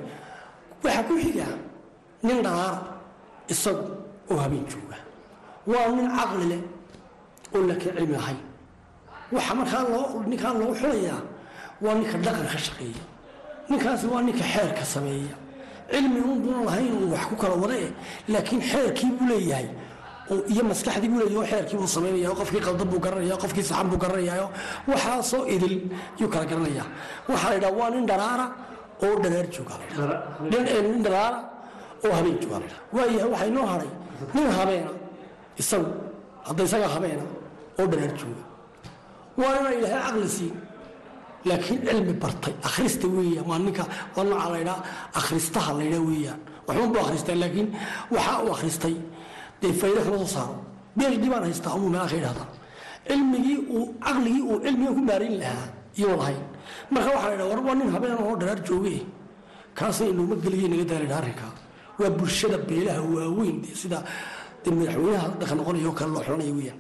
waxaa 0.84 1.04
ku 1.08 1.14
xiga 1.24 1.48
nin 2.26 2.38
dharaara 2.46 2.80
isagu 3.54 3.86
oo 4.32 4.38
habeen 4.44 4.66
jooga. 4.72 4.98
Waa 5.72 5.88
nin 5.98 6.08
caqli 6.18 6.46
leh 6.52 6.62
oo 7.56 7.62
laakiin 7.70 7.94
cilmi 7.98 8.14
lahayn 8.18 8.40
waxa 9.36 9.54
markaa 9.60 9.84
loo 9.94 10.06
ninkaa 10.30 10.54
loogu 10.60 10.74
xulayaa 10.82 11.22
waa 11.84 11.94
ninka 12.00 12.18
dhaqan 12.26 12.48
ka 12.54 12.58
shaqeeya. 12.66 13.04
Ninkaasi 13.70 14.06
waa 14.14 14.22
ninka 14.28 14.44
xeerka 14.54 14.84
sameeya. 14.94 15.36
Cilmi 15.92 16.20
unbuna 16.32 16.60
lahayn 16.68 16.94
uu 16.98 17.12
wax 17.14 17.24
ku 17.30 17.36
kala 17.42 17.56
wada 17.64 17.76
eh 17.86 17.92
laakiin 18.34 18.62
xeerkii 18.72 19.12
buu 19.18 19.28
leeyahay 19.32 19.68
iyo 20.54 20.64
maskaxdii 20.72 21.10
buu 21.12 21.20
leeyahay 21.22 21.38
oo 21.42 21.48
xeerkii 21.52 21.78
buu 21.82 21.90
samaynaya 21.96 22.30
qofkii 22.40 22.62
qaldan 22.68 22.88
buu 22.92 23.00
garanaya 23.06 23.36
qofkii 23.44 23.66
saxan 23.70 23.88
buu 23.92 24.00
garanaya 24.04 24.34
waxaasoo 24.92 25.44
idil 25.56 25.76
yuu 26.20 26.30
kala 26.34 26.46
garanaya 26.52 26.84
waxaa 27.30 27.50
la 27.52 27.56
yidhaha 27.56 27.74
waa 27.80 27.90
nin 27.96 28.06
dharaara 28.10 28.46
oo 29.06 29.14
dharaar 29.24 29.48
jooga 29.56 29.76
nin 30.50 31.04
dharaara 31.06 31.40
oo 32.06 32.12
habeen 32.18 32.38
jooga 32.42 32.58
la 32.60 32.66
yidhaha. 32.66 32.82
Waayahay 32.96 33.30
waxaa 33.34 33.80
nin 34.36 34.48
habeena 34.58 34.92
isagu 35.62 35.92
hadda 36.48 36.62
isaga 36.68 36.88
habeena 36.96 37.24
oo 37.80 37.86
dharaar 37.92 38.14
jooga 38.20 38.44
waa 39.40 39.54
inaan 39.60 39.74
ilaahay 39.80 40.02
caqli 40.08 40.30
siin 40.38 40.54
laakiin 41.50 41.80
cilmi 41.88 42.14
bartay 42.24 42.54
akhrista 42.68 43.06
weeyaan 43.16 43.46
waa 43.52 43.60
ninka 43.66 43.84
waa 44.16 44.24
nooca 44.30 44.48
la 44.54 44.58
ydhaa 44.64 44.80
akhristaha 45.20 45.72
la 45.78 45.84
ydhaa 45.90 46.04
weeyaan 46.10 46.40
waxban 46.68 46.90
buu 46.94 47.02
akhristaa 47.06 47.36
laakiin 47.44 47.68
waxaa 48.16 48.38
uu 48.46 48.52
akhristay 48.56 48.96
dee 49.62 49.74
faydo 49.82 50.00
kama 50.06 50.18
soo 50.24 50.32
saaro 50.36 50.56
phd 50.98 51.24
baan 51.32 51.44
cilmigii 53.08 53.58
uu 53.75 53.86
caqligii 54.06 54.44
uu 54.51 54.58
cilmiga 54.63 54.91
ku 54.98 55.01
maarin 55.10 55.36
lahaa 55.41 55.68
iyoo 56.00 56.15
lahayn. 56.20 56.41
Marka 56.94 57.10
waxaa 57.15 57.30
la 57.30 57.36
ydhaha 57.36 57.50
war 57.51 57.62
waa 57.68 57.75
nin 57.80 57.89
habeen 57.96 58.13
oo 58.24 58.36
dharaar 58.41 58.60
jooge 58.68 58.96
kaasna 59.77 60.06
inooma 60.13 60.36
geliye 60.44 60.68
naga 60.72 60.86
daa 60.89 61.00
la 61.00 61.06
ydhaha 61.08 61.20
arrinkaa 61.24 61.53
waa 62.00 62.10
bulshada 62.18 62.58
beelaha 62.68 63.01
waaweyn 63.15 63.58
dee 63.63 63.75
sida 63.82 64.00
dee 64.63 64.72
madaxweynaha 64.77 65.27
dhaqan 65.39 65.58
noqonaya 65.60 65.88
oo 65.89 65.96
kale 66.00 66.12
loo 66.13 66.24
xulanayo 66.25 66.53
weeyaan. 66.60 66.80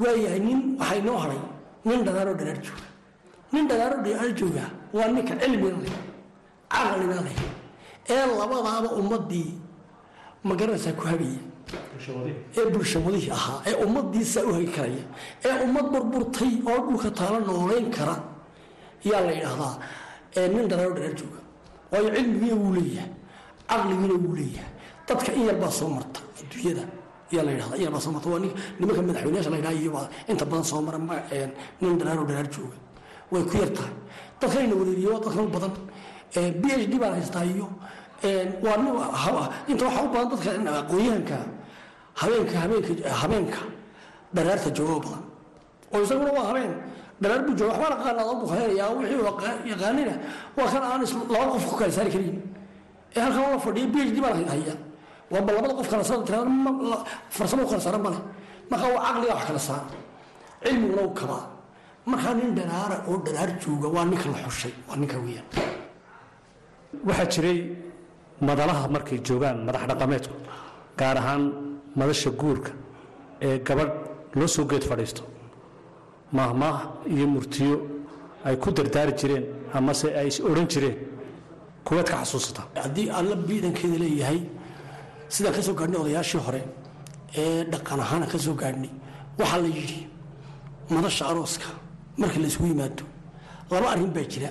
Waayahay 0.00 0.40
nin 0.48 0.58
waxaa 0.80 0.96
inoo 1.02 1.18
haray 1.22 1.40
nin 1.86 2.00
dharaaroo 2.06 2.36
dharaar 2.40 2.58
jooga. 2.66 2.86
Nin 3.52 3.64
dharaaro 3.70 3.96
dharaar 4.06 4.30
jooga 4.38 4.64
waa 4.96 5.08
ninka 5.14 5.34
cilmiga 5.40 5.76
leh 5.84 5.94
caqliga 6.72 7.18
leh. 7.26 7.36
Ee 8.14 8.24
labadaaba 8.40 8.88
ummadii 9.00 9.50
ma 10.46 10.52
garanaysaa 10.58 10.96
ku 10.98 11.04
hagaya 11.10 11.40
ee 12.56 12.64
bulshawadihii 12.74 13.30
ahaa 13.38 13.58
ee 13.68 13.74
ummadiisaa 13.84 14.44
u 14.48 14.52
hagi 14.56 14.70
karaya 14.76 15.04
ee 15.46 15.54
ummad 15.64 15.86
burburtay 15.92 16.52
oo 16.70 16.78
dhulka 16.86 17.10
taalo 17.18 17.38
noolayn 17.48 17.90
kara. 17.96 18.16
Yaa 19.10 19.20
la 19.26 19.32
yidhaahdaa 19.38 19.74
nin 20.54 20.64
dharaaro 20.70 20.92
dharaar 20.96 21.14
jooga. 21.20 21.40
Waayo 21.92 22.08
cilmigiina 22.16 22.56
wuu 22.62 22.72
leeyahay. 22.76 23.10
Caqligiina 23.70 24.14
wuu 24.24 24.34
leeyahay. 24.38 24.70
Dadka 25.08 25.30
in 25.38 25.42
yarbaa 25.48 25.70
soo 25.78 25.88
marta 25.96 26.20
adduunyada 26.40 26.84
yaa 27.34 27.42
la 27.46 27.50
yidhahda 27.54 27.76
in 27.76 27.82
yarbaa 27.86 28.00
soo 28.04 28.12
marta. 28.14 28.28
Waa 28.32 28.40
nimanka 28.78 29.02
madaxweynayaasha 29.08 29.50
la 29.50 29.56
yidhaha 29.58 29.74
iyo 29.82 29.92
inta 30.30 30.44
badan 30.50 30.64
soo 30.70 30.80
mara 30.86 30.98
nin 31.80 31.98
dharaaro 32.00 32.24
dharaar 32.28 32.48
jooga. 32.54 32.76
Way 33.32 33.42
ku 33.50 33.54
yar 33.62 33.70
wareeriye 34.80 35.08
waa 35.12 35.20
dadkan 35.24 35.44
u 35.46 35.50
badan. 35.56 35.72
B 36.60 36.64
h 36.68 36.86
d 36.90 36.94
baan 37.02 37.12
haystaa 37.16 37.44
iyo 37.52 37.66
waa 38.64 38.76
inta 39.70 39.82
waxaa 39.86 40.04
u 40.04 40.08
badan 40.14 40.28
dadka 40.32 40.50
aqoonyahanka 40.80 41.38
habeenka 42.20 43.60
dharaarta 44.34 44.70
jooga 44.76 44.94
u 44.96 45.00
badan. 45.04 45.22
Oo 45.92 46.00
isaguna 46.04 46.30
waa 46.36 46.46
habeen. 46.50 46.72
Dharaar 47.22 47.40
buu 47.46 47.54
jooga 47.58 47.72
waxbaan 47.72 47.92
aqaana 48.00 48.20
adoo 48.24 48.36
bukhaynaya 48.42 48.84
wixii 48.96 49.70
yaqaanina 49.72 50.14
waa 50.56 50.68
kan 50.72 50.82
aan 50.90 51.02
laba 51.34 51.46
qof 51.54 51.64
ku 51.70 51.74
kala 51.80 51.92
saari 51.96 52.10
karin. 52.14 52.36
Ee 53.16 53.20
halkan 53.24 53.42
la 53.54 53.58
fadhiya 53.66 53.86
b 53.92 53.96
h 54.06 54.10
d 54.14 54.18
baan 54.24 54.44
haya 54.52 54.74
waaba 55.32 55.50
labada 55.56 55.74
qof 55.78 55.88
kala 55.92 56.04
saara 56.08 56.22
tirada 56.28 56.50
farsamo 57.36 57.62
kala 57.70 57.80
saara 57.86 57.98
male 58.04 58.18
marka 58.70 58.86
waa 58.94 59.02
caqliga 59.06 59.32
wax 59.38 59.44
kala 59.50 59.60
saara 59.68 59.86
cilmiguna 60.64 61.02
u 61.08 61.12
kabaa. 61.20 61.44
Markaa 62.10 62.34
nin 62.38 62.50
dharaara 62.58 62.96
oo 63.10 63.16
dharaar 63.26 63.50
jooga 63.62 63.88
waa 63.94 64.04
ninka 64.10 64.28
la 64.34 64.38
xushay 64.46 64.72
waa 64.88 64.96
ninka 65.00 65.16
weyaan 65.24 65.46
waxaa 67.08 67.26
jiray 67.32 67.58
madalaha 68.48 68.84
markay 68.94 69.18
joogaan 69.26 69.58
madax 69.66 69.82
dhaqameedku 69.90 70.34
gaar 70.98 71.16
ahaan 71.22 71.42
madasha 71.98 72.30
guurka 72.40 72.70
ee 73.46 73.58
gabadh 73.68 73.92
loo 74.38 74.48
soo 74.54 74.64
geed 74.70 74.84
fadhiisto. 74.90 75.22
Maahmaah 76.36 76.78
iyo 77.14 77.26
murtiyo 77.34 77.76
ay 78.44 78.56
ku 78.62 78.68
dardaari 78.70 79.12
jireen 79.20 79.44
amase 79.78 80.06
ay 80.20 80.26
is 80.28 80.38
odhan 80.40 80.66
jireen 80.72 80.96
kuwaad 81.86 82.06
ka 82.10 82.16
xasuusataa 82.22 82.66
haddii 82.84 83.08
alla 83.18 83.34
biidankeeda 83.48 83.98
leeyahay 84.02 84.40
sidaan 85.34 85.54
ka 85.56 85.62
soo 85.66 85.74
gaadhnay 85.80 86.00
odayaashii 86.04 86.40
hore 86.46 86.62
ee 87.40 87.64
dhaqan 87.72 88.00
ahaana 88.04 88.26
ka 88.32 88.38
soo 88.44 88.54
gaadhnay 88.62 88.90
waxaa 89.38 89.60
la 89.64 89.68
yidhi 89.78 90.00
madasha 90.94 91.24
arooska 91.30 91.68
marka 92.20 92.38
la 92.42 92.46
isugu 92.50 92.66
yimaado 92.72 93.04
laba 93.70 93.86
arrin 93.92 94.12
baa 94.16 94.26
jira 94.32 94.50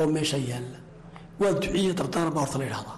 oo 0.00 0.06
meesha 0.14 0.38
yaalla. 0.50 0.78
Waa 1.40 1.52
duciya 1.60 1.92
dardaar 1.98 2.28
baa 2.34 2.42
horta 2.44 2.58
la 2.60 2.64
yidhahdaa 2.68 2.96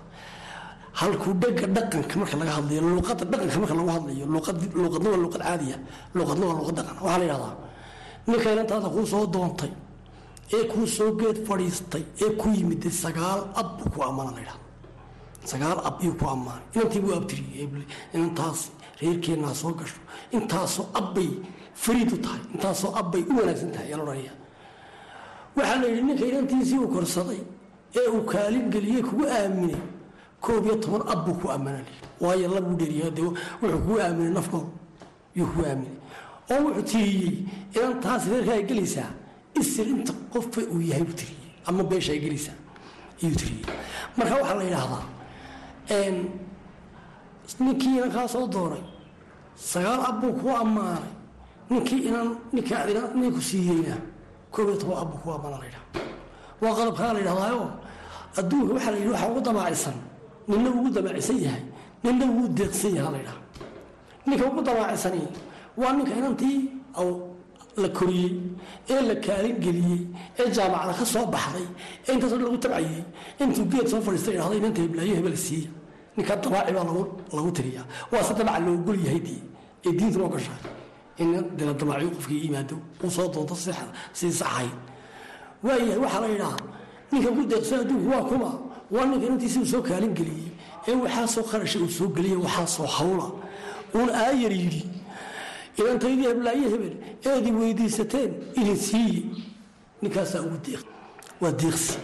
halkuu 0.93 1.33
dhega 1.43 1.67
dhaqanka 1.77 2.15
marka 2.21 2.37
laga 2.41 2.53
hadlayo 2.59 2.81
luuqadda 2.81 3.25
dhaqanka 3.33 3.59
marka 3.63 3.75
lagu 3.79 3.91
hadlayo 3.97 4.25
luuqadna 4.27 5.09
waa 5.11 5.21
luuqad 5.25 5.43
caadiya 5.43 5.77
luuqadna 6.15 6.45
waa 6.49 6.57
luuqad 6.59 6.75
dhaqan 6.79 6.97
waxaa 7.05 7.19
la 7.19 7.25
yidhahdaa 7.25 7.55
ninka 8.27 8.49
inantaada 8.55 8.89
kuu 8.95 9.07
soo 9.13 9.27
doontay 9.35 9.73
ee 10.57 10.65
kuu 10.73 10.87
soo 10.87 11.11
geed 11.21 11.39
fadhiistay 11.49 12.05
ee 12.25 12.31
ku 12.41 12.49
yimid 12.57 12.83
sagaal 13.03 13.41
ab 13.61 13.69
buu 13.79 13.89
ku 13.95 14.03
ammaana 14.09 14.31
la 14.37 14.41
yidhahda 14.43 14.65
sagaal 15.53 15.79
ab 15.89 15.95
iyuu 16.03 16.17
ku 16.21 16.25
ammaanay 16.35 16.63
inantii 16.75 17.01
buu 17.05 17.15
abtiriyey 17.19 17.69
inantaas 18.15 18.61
reerkeennaa 19.01 19.55
soo 19.55 19.73
gasho. 19.79 20.01
Intaasoo 20.37 20.87
abbay 21.01 21.31
fariid 21.75 22.11
u 22.13 22.19
tahay 22.25 22.41
intaasoo 22.55 22.93
abbay 23.01 23.23
u 23.31 23.33
wanaagsan 23.39 23.71
tahay 23.75 23.87
ayaa 23.89 23.99
la 23.99 24.05
odhanaya 24.05 24.33
waxaa 25.57 25.77
la 25.83 25.87
yidhi 25.89 26.03
ninka 26.09 26.25
inantiisii 26.31 26.79
uu 26.85 26.89
korsaday 26.95 27.41
ee 27.99 28.07
uu 28.15 28.23
kaalin 28.33 28.67
geliyey 28.75 29.03
kugu 29.09 29.25
aaminay 29.37 29.81
koob 30.45 30.65
iyo 30.67 30.77
toban 30.83 31.03
ab 31.13 31.19
buu 31.27 31.35
ku 31.41 31.47
ammaana 31.57 31.79
layidhi 31.79 32.07
waayo 32.21 32.49
labuu 32.55 32.77
dheeriya 32.81 33.11
dee 33.17 33.23
wuxuu 33.63 33.79
kugu 33.85 33.95
aaminay 34.01 34.33
nafkood 34.39 34.67
yuu 35.37 35.47
kugu 35.47 35.63
aaminay. 35.71 35.95
Oo 36.51 36.61
wuxuu 36.67 36.83
tiriyey 36.91 37.35
inantaas 37.77 38.23
reerka 38.31 38.53
ay 38.57 38.63
gelaysaa 38.71 39.11
isir 39.61 39.87
inta 39.95 40.13
qofba 40.33 40.61
uu 40.73 40.81
yahay 40.91 41.05
buu 41.09 41.17
tiriyey 41.21 41.39
ama 41.69 41.83
beesha 41.91 42.13
ay 42.13 42.21
gelaysaa 42.25 42.57
ayuu 43.23 43.37
tiriyey 43.41 43.65
marka 44.17 44.35
waxaa 44.41 44.57
la 44.61 44.65
yidhaahdaa 44.69 45.05
ninkii 47.61 47.97
inankaa 47.99 48.29
dooray 48.55 48.83
sagaal 49.71 50.01
ab 50.09 50.21
buu 50.21 50.33
kuu 50.41 50.55
ammaanay 50.63 51.11
ninkii 51.71 52.01
inan 52.09 52.29
ninkaa 52.53 52.85
ninku 53.21 53.41
siiyeyna 53.49 53.97
koob 54.55 54.69
iyo 54.69 54.77
toban 54.81 54.99
ab 55.03 55.09
buu 55.11 55.19
kuu 55.23 55.33
ammaana 55.37 55.57
la 55.59 55.65
yidhaha 55.69 55.85
waa 56.63 56.75
qalabkaa 56.79 57.13
la 57.15 57.19
yidhahdaayo 57.23 57.63
adduunka 58.41 58.73
waxaa 58.75 58.91
la 58.95 58.97
yidhi 58.99 59.11
waxaa 59.13 59.29
ugu 59.31 59.41
damaacisan 59.47 59.97
ninna 60.51 60.69
ugu 60.77 60.89
damaacisan 60.97 61.39
yahay 61.47 61.63
ninna 62.05 62.25
ugu 62.33 62.45
deeqsan 62.59 62.93
yaha 62.99 63.11
la 63.15 63.19
yidhaha 63.23 63.41
ninka 64.27 64.45
ugu 64.51 64.61
damaacisani 64.69 65.23
waa 65.81 65.93
ninka 65.97 66.13
inantii 66.21 66.59
la 67.83 67.89
koriyey 67.99 68.33
ee 68.93 69.01
la 69.09 69.15
kaalin 69.27 69.57
geliyey 69.65 70.01
ee 70.41 70.47
jaamacada 70.57 70.93
ka 70.99 71.05
soo 71.13 71.27
baxday 71.35 71.67
ee 72.09 72.13
intaasoo 72.15 72.39
lagu 72.45 72.59
tabcayey 72.65 73.03
intuu 73.43 73.65
geed 73.73 73.87
soo 73.93 74.01
fadhiista 74.07 74.31
idhahda 74.35 74.57
inanta 74.61 74.81
heblaayo 74.85 75.15
hebel 75.19 75.37
siiya 75.47 75.71
ninkaa 76.17 76.37
dabaaci 76.45 76.73
baa 76.77 76.85
lagu 77.37 77.51
tiriyaa. 77.57 77.85
Waa 78.13 78.23
se 78.29 78.33
dabaca 78.39 78.61
loo 78.67 78.75
ogol 78.81 78.99
yahay 79.07 79.21
dii 79.27 79.41
ee 79.87 79.93
diinta 79.99 80.19
loo 80.23 80.29
gashaa. 80.35 80.59
In 81.23 81.29
dila 81.57 81.73
damacyo 81.81 82.09
qofkii 82.17 82.41
yimaado 82.45 82.77
uu 83.05 83.11
soo 83.17 83.27
doonto 83.35 83.55
sidii 83.55 84.33
saxahay 84.41 84.69
waayahay 85.65 85.99
waxaa 86.05 86.21
la 86.25 86.29
yidhaha 86.35 86.57
ninka 87.13 87.29
ku 87.37 87.41
deeqsan 87.51 87.79
adduunku 87.83 88.09
waa 88.13 88.25
kuma 88.31 88.51
waa 88.95 89.05
ninka 89.11 89.27
intiisi 89.33 89.59
uu 89.63 89.67
soo 89.73 89.83
kaalin 89.89 90.15
geliyey 90.19 90.49
ee 90.89 90.95
waxaasoo 91.05 91.45
qarasha 91.51 91.79
uu 91.85 91.89
soo 91.99 92.09
geliyey 92.17 92.39
waxaasoo 92.45 92.87
hawla. 92.97 93.27
Uun 93.95 94.09
aayar 94.23 94.53
yidhi 94.63 94.83
idantaydii 95.79 96.27
heblaayo 96.31 96.67
hebel 96.75 96.95
eedi 97.31 97.51
weydiisateen 97.61 98.31
idin 98.61 98.77
siiye 98.87 99.23
ninkaasaa 100.03 100.41
ugu 100.47 100.59
deeq 100.67 100.83
waa 101.43 101.53
deeqsi 101.63 101.99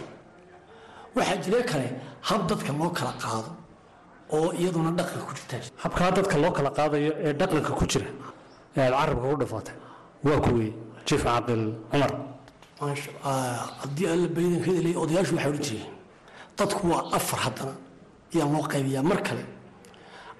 waxaa 1.15 1.37
jire 1.43 1.59
kale 1.71 1.87
hab 2.29 2.41
dadka 2.49 2.71
loo 2.79 2.89
kala 2.97 3.13
qaado 3.23 3.49
oo 4.35 4.49
iyaduna 4.61 4.91
dhaqanka 4.97 5.25
ku 5.29 5.33
jirtaa. 5.37 5.61
Habkaa 5.83 6.11
dadka 6.17 6.35
loo 6.43 6.51
kala 6.57 6.69
qaadayo 6.77 7.11
ee 7.25 7.33
dhaqanka 7.39 7.71
ku 7.79 7.85
jira 7.91 8.07
ee 8.77 8.81
aad 8.81 8.93
carabka 8.99 9.27
ku 9.31 9.37
dhafatay 9.41 9.75
waa 10.27 10.39
kuwey 10.45 10.69
jiif 11.07 11.23
caaqil 11.27 11.63
cumar. 11.91 12.11
Maasha 12.81 13.11
haddii 13.81 14.07
alla 14.13 14.27
baydan 14.35 14.59
ka 14.65 14.69
helay 14.77 14.95
odayaashu 15.03 15.33
waxay 15.35 15.49
odhan 15.51 15.63
jireen 15.67 15.91
dadku 16.57 16.83
waa 16.91 17.03
afar 17.17 17.39
haddana 17.45 17.73
ayaa 18.33 18.47
loo 18.53 18.63
qaybiyaa. 18.71 19.03
Mar 19.09 19.19
kale 19.27 19.43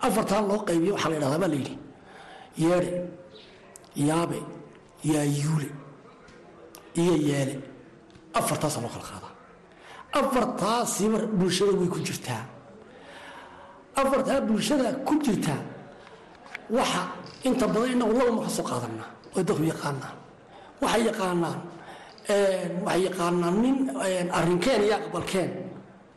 afartaa 0.06 0.42
loo 0.50 0.60
qaybiya 0.68 0.94
waxaa 0.96 1.10
la 1.12 1.16
yidhahdaa 1.16 1.40
baa 1.44 1.48
la 1.54 1.56
yidhi 1.62 1.76
yeedhe 2.64 2.92
yaabe 4.08 4.40
yaayuule 5.12 5.70
iyo 7.02 7.16
yeele. 7.30 7.56
Afartaasaa 8.40 8.82
loo 8.84 8.92
kala 8.96 9.06
qaadaa. 9.12 9.34
Afartaasiba 10.20 11.20
bulshada 11.40 11.72
way 11.80 11.88
ku 11.94 12.00
jirtaa. 12.08 12.44
Afartaa 14.02 14.42
bulshada 14.48 14.88
ku 15.08 15.14
jirtaa 15.26 15.62
waxa 16.78 17.02
inta 17.48 17.66
badan 17.74 17.92
inagu 17.96 18.14
laba 18.20 18.32
ma 18.38 18.42
ka 18.46 18.50
soo 18.58 18.66
qaadanaa 18.70 19.10
oo 19.36 19.42
dadku 19.48 19.64
yaqaanaan. 19.72 20.16
Waxay 20.82 21.02
yaqaanaan 21.10 21.60
waxay 22.86 23.02
yaqaanaan 23.08 23.56
nin 23.64 23.76
arrinkeen 24.40 24.82
iyo 24.88 24.96
aqbalkeen 25.02 25.50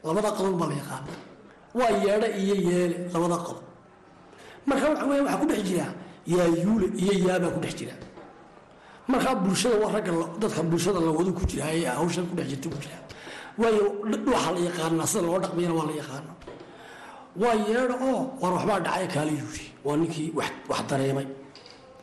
labada 0.04 0.30
qodob 0.38 0.54
baa 0.60 0.68
la 0.72 0.74
yaqaana 0.82 1.12
waa 1.78 1.90
yeedhe 2.04 2.28
iyo 2.42 2.54
yeele 2.68 2.96
labada 3.14 3.36
qodob 3.46 3.64
marka 4.68 4.84
waxa 4.90 5.04
weya 5.10 5.22
waxaa 5.26 5.40
ku 5.40 5.46
dhex 5.50 5.62
jira 5.68 5.86
yaayuule 6.32 6.86
iyo 7.02 7.12
yaabaa 7.28 7.50
ku 7.54 7.60
dhex 7.64 7.74
jira. 7.80 7.94
Markaa 9.10 9.34
bulshada 9.42 9.76
waa 9.82 9.92
ragga 9.94 10.12
dadka 10.40 10.62
bulshada 10.70 11.00
lawadu 11.06 11.32
ku 11.38 11.42
jira 11.50 11.64
ee 11.74 11.84
hawshan 11.98 12.24
ku 12.30 12.34
dhex 12.38 12.46
jirta 12.52 12.68
ku 12.72 12.78
jira. 12.84 12.98
Waayo 13.60 13.84
waxaa 14.32 14.52
la 14.56 14.60
yaqaanaa 14.68 15.06
sida 15.10 15.22
loo 15.26 15.38
dhaqmayana 15.44 15.74
waa 15.78 15.86
la 15.90 15.94
yaqaana 16.00 16.30
waa 17.42 17.54
yeedho 17.68 17.96
oo 18.08 18.20
war 18.40 18.52
waxbaa 18.56 18.80
dhacaya 18.86 19.08
kaala 19.14 19.30
yuuri 19.40 19.64
waa 19.86 19.96
ninkii 20.00 20.28
wax 20.70 20.80
dareemay. 20.90 21.26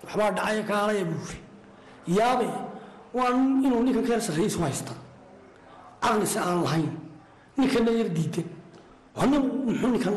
Waxbaa 0.04 0.32
dhacaya 0.38 0.64
kaalaya 0.70 1.04
buuri 1.10 1.38
yaabe 2.18 2.48
waa 3.18 3.30
inuu 3.66 3.82
ninkan 3.86 4.04
keen 4.08 4.22
sarrayiisu 4.28 4.60
haysta. 4.66 4.94
Caqlise 6.04 6.40
aan 6.40 6.60
lahayn 6.66 6.92
ninkana 7.58 7.92
yar 8.00 8.10
ninkan 9.94 10.14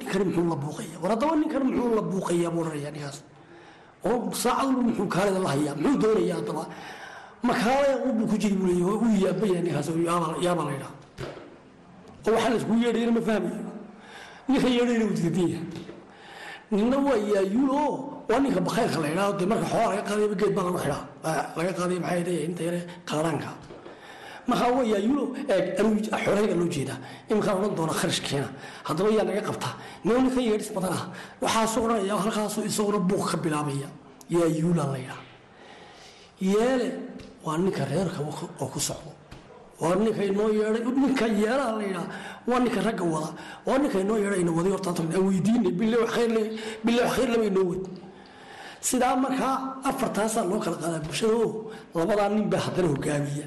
ninkani 0.00 0.24
muxuu 0.28 0.46
la 0.52 0.56
buuqaya 0.62 0.96
war 1.02 1.10
haddaba 1.12 1.34
ninkan 1.40 1.62
muxuu 1.68 1.94
la 1.98 2.02
buuqayaa 2.10 2.50
buu 2.54 2.60
odhanaya 2.64 2.90
ninkaas 2.94 3.18
oo 4.08 4.16
saacad 4.42 4.66
walba 4.68 4.82
muxuu 4.88 5.06
kaalida 5.14 5.38
la 5.44 5.48
hayaa 5.54 5.74
muxuu 5.82 5.98
doonaya 6.02 6.34
haddaba. 6.38 6.64
Makaalaya 7.48 7.96
ubu 8.08 8.22
ku 8.30 8.36
jiri 8.42 8.56
buu 8.60 8.68
uu 9.04 9.16
yaabaya 9.24 9.58
ninkaas 9.64 9.88
yaabaa 10.08 10.64
la 10.68 10.72
yidhaha 10.76 10.94
oo 12.26 12.30
waxaa 12.34 12.50
la 12.52 12.56
iskugu 12.60 12.78
ma 13.16 13.20
fahmayo 13.28 13.58
ninka 14.48 14.68
yeedhayna 14.76 15.04
uu 15.08 15.14
diidan 15.18 15.48
yahay 15.52 15.66
ninna 16.76 16.96
waa 17.06 17.18
yaayuul 17.32 17.70
oo 17.80 17.92
waa 18.28 18.38
ninka 18.44 18.60
bakhayrka 18.66 18.98
la 19.04 19.08
yidhaho 19.12 19.32
dee 19.38 19.46
marka 19.52 19.66
xoolaa 19.72 19.92
laga 20.20 20.34
geed 20.40 20.52
baa 20.56 20.64
lagu 20.68 20.78
xidhaa 20.84 21.02
laga 21.56 21.72
qaadaya 21.78 22.00
maxay 22.04 22.22
leeyahay 22.26 22.44
inta 22.48 22.62
yare 22.68 22.80
qaadaanka 23.08 23.48
markaa 24.50 24.84
yaayuulo 24.92 25.24
eeg 25.52 25.64
xoolahayga 26.24 26.54
loo 26.60 26.68
jeedaa 26.74 26.98
iminkaan 27.30 27.56
odhan 27.60 27.74
doona 27.78 27.92
kharash 28.00 28.20
keena. 28.26 28.48
Haddaba 28.88 29.08
yaa 29.16 29.24
naga 29.28 29.42
qabtaa 29.48 29.74
nio 30.04 30.16
ninka 30.24 30.40
yeedhis 30.48 30.70
badan 30.76 30.92
ah 30.98 31.04
waxaasuu 31.42 31.80
odhanaya 31.86 32.14
halkaasuu 32.24 32.62
isaguna 32.70 32.98
buuq 33.08 33.24
ka 33.30 33.36
bilaabaya. 33.44 33.88
Yaayuulaan 34.34 34.90
la 34.94 34.98
yidhaha. 35.02 35.22
Yeele 36.40 36.86
waa 37.44 37.56
ninka 37.58 37.82
reerka 37.90 38.20
oo 38.60 38.66
ku 38.72 38.80
socdo. 38.88 39.10
Waa 39.80 39.94
ninka 39.94 40.22
inoo 40.30 40.48
yeedhay 40.58 40.82
ninka 41.02 41.26
yeelaha 41.40 41.72
la 41.78 41.82
yidhaha. 41.88 42.06
Waa 42.48 42.58
ninka 42.64 42.80
ragga 42.86 43.04
wada. 43.12 43.30
Waa 43.66 43.78
ninka 43.82 43.98
inoo 44.04 44.18
yeedhay 44.22 44.40
ina 44.44 44.52
waday 44.56 44.72
horta 44.74 44.90
aan 44.90 45.24
weydiinay 45.28 45.72
bille 45.78 45.96
wax 46.02 46.10
khayr 47.16 47.28
lama 47.32 47.44
inoo 47.50 47.64
wad. 47.70 47.82
Sidaa 48.88 49.16
markaa 49.24 49.54
afartaasaa 49.88 50.44
loo 50.50 50.60
kala 50.64 50.76
qaadaa 50.82 51.00
bulshada 51.06 51.34
oo 51.44 51.50
labadaa 51.98 52.28
nin 52.34 52.44
baa 52.52 52.62
haddana 52.66 52.88
hogaamiya 52.92 53.46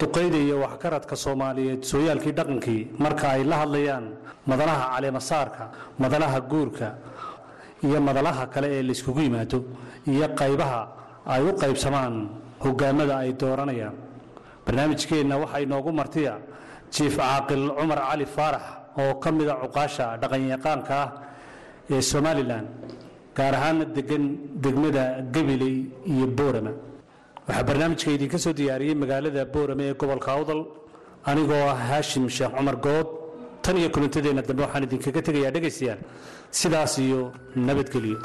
duqayda 0.00 0.38
iyo 0.46 0.56
waxkaradka 0.64 1.14
soomaaliyeed 1.24 1.82
sooyaalkii 1.92 2.32
dhaqankii 2.38 2.82
marka 3.04 3.26
ay 3.34 3.42
la 3.50 3.56
hadlayaan 3.62 4.04
madalaha 4.50 4.84
caleemasaarka 4.94 5.64
madalaha 6.02 6.38
guurka 6.50 6.88
iyo 7.86 7.98
madalaha 8.08 8.42
kale 8.54 8.68
ee 8.76 8.82
layskugu 8.88 9.20
yimaado 9.26 9.58
iyo 10.12 10.26
qaybaha 10.40 10.80
ay 11.34 11.42
u 11.48 11.52
qaybsamaan 11.62 12.14
hogaamada 12.64 13.14
ay 13.22 13.30
dooranayaan. 13.40 13.96
Barnaamijkeenna 14.66 15.34
waxaa 15.42 15.60
inoogu 15.66 15.90
martiya 16.00 16.34
jiif 16.94 17.16
caaqil 17.16 17.64
cumar 17.78 18.00
cali 18.08 18.26
faarax 18.36 18.64
oo 19.00 19.14
ka 19.22 19.28
mida 19.32 19.54
cuqaasha 19.62 20.04
dhaqanyaqaanka 20.22 20.94
ah 21.04 21.08
ee 21.94 22.00
somalilan 22.12 22.64
gaar 23.36 23.54
ahaana 23.58 23.84
degan 23.96 24.24
degmada 24.64 25.04
gabiley 25.34 25.76
iyo 26.12 26.26
boorama 26.38 26.72
waxaa 27.48 27.64
barnaamijka 27.68 28.10
idinka 28.16 28.38
soo 28.38 28.52
diyaariyey 28.58 28.94
magaalada 29.02 29.44
boorame 29.54 29.84
ee 29.90 29.94
gobolka 30.00 30.30
awdal 30.36 30.60
anigoo 31.30 31.62
ah 31.72 31.76
haashim 31.90 32.28
sheekh 32.36 32.52
cumar 32.56 32.76
good. 32.86 33.06
Tan 33.62 33.76
iyo 33.76 33.88
kulantadeenna 33.94 34.42
dambe 34.42 34.62
waxaan 34.66 34.84
idinkaga 34.86 35.20
tegayaa 35.28 35.50
dhegaystayaal 35.56 35.98
sidaas 36.50 36.98
iyo 36.98 37.20
nabadgelyo 37.66 38.18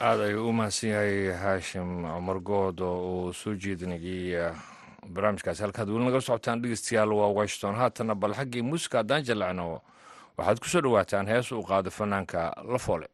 aada 0.00 0.22
ayuu 0.28 0.48
u 0.48 0.52
mahadsan 0.58 0.90
yahay 0.90 1.32
haashim 1.42 1.88
cumar 2.14 2.38
good 2.48 2.80
oo 2.80 2.98
uu 3.26 3.32
soo 3.40 3.54
jeedinayay 3.62 4.52
barnaamijkaasi 5.14 5.62
halkaad 5.62 5.88
weli 5.90 6.04
naga 6.04 6.20
socotaan 6.20 6.62
dhegeystayaal 6.62 7.12
waa 7.20 7.28
washington 7.38 7.74
haatana 7.80 8.14
bal 8.14 8.34
xaggii 8.38 8.62
muusica 8.70 8.98
haddaan 8.98 9.22
jallacno 9.28 9.80
waxaad 10.36 10.58
ku 10.62 10.68
soo 10.72 10.80
dhowaataan 10.84 11.26
hees 11.32 11.52
uu 11.52 11.62
qaado 11.70 11.90
fanaanka 11.98 12.40
la 12.72 12.78
foole 12.78 13.08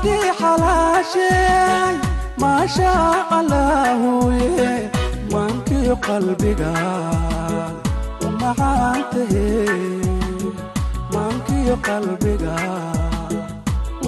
adii 0.00 0.30
xalaashay 0.40 1.94
maashaa 2.42 3.08
allaahuye 3.38 4.70
waankii 5.32 5.92
qalbiga 6.06 6.72
umacaantahe 8.26 9.48
waankii 11.14 11.74
qalbiga 11.88 12.56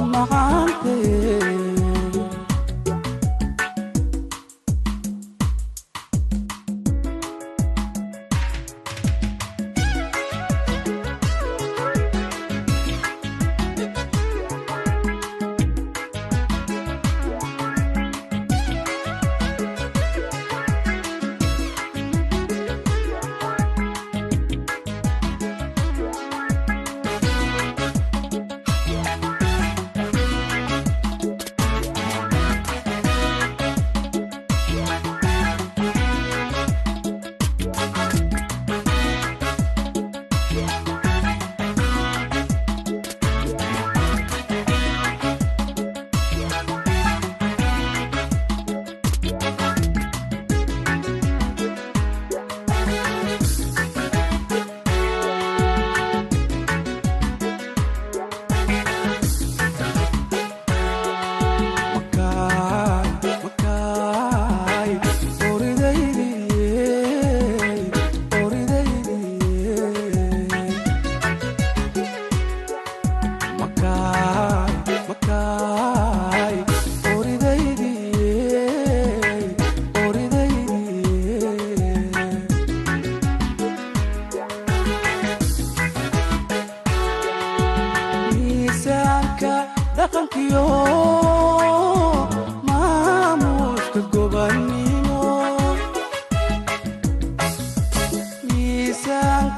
umacaantahe 0.00 1.18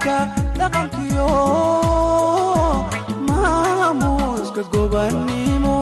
hidaanka 0.05 0.17
dhaqankiyo. 0.59 1.29
Maamuuska 3.29 4.63
gobannimo 4.73 5.77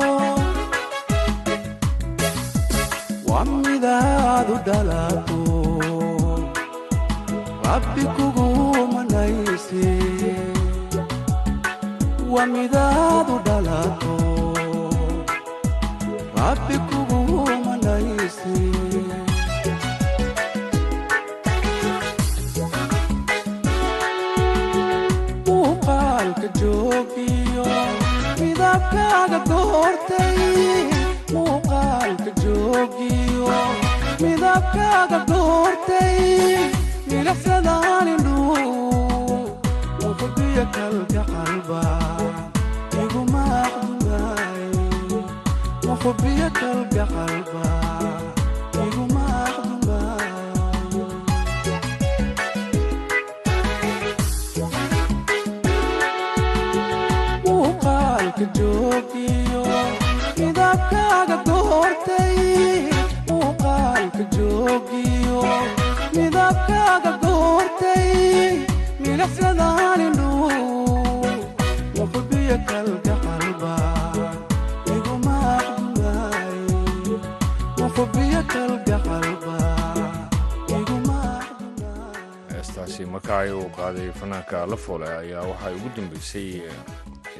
foole 84.86 85.06
ayaa 85.22 85.44
waxay 85.50 85.74
ugu 85.78 85.88
dambeysay 85.96 86.48
eh, 86.68 86.78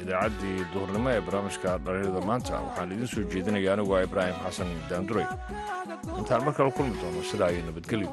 idaacaddii 0.01 0.57
duhurnimo 0.73 1.09
ee 1.15 1.21
barnaamijka 1.25 1.69
dhalinyarada 1.85 2.21
maanta. 2.29 2.53
Waxaan 2.67 2.91
idiin 2.95 3.07
soo 3.13 3.23
jeedinaya 3.33 3.73
anigoo 3.73 3.99
ibraahim 4.07 4.37
xasan 4.45 4.69
daanduray. 4.89 5.27
Intaan 6.19 6.41
mar 6.45 6.53
kale 6.57 6.71
kulmi 6.77 6.95
doono 7.01 7.21
sidaa 7.31 7.49
iyo 7.53 7.63
nabadgelyo. 7.69 8.11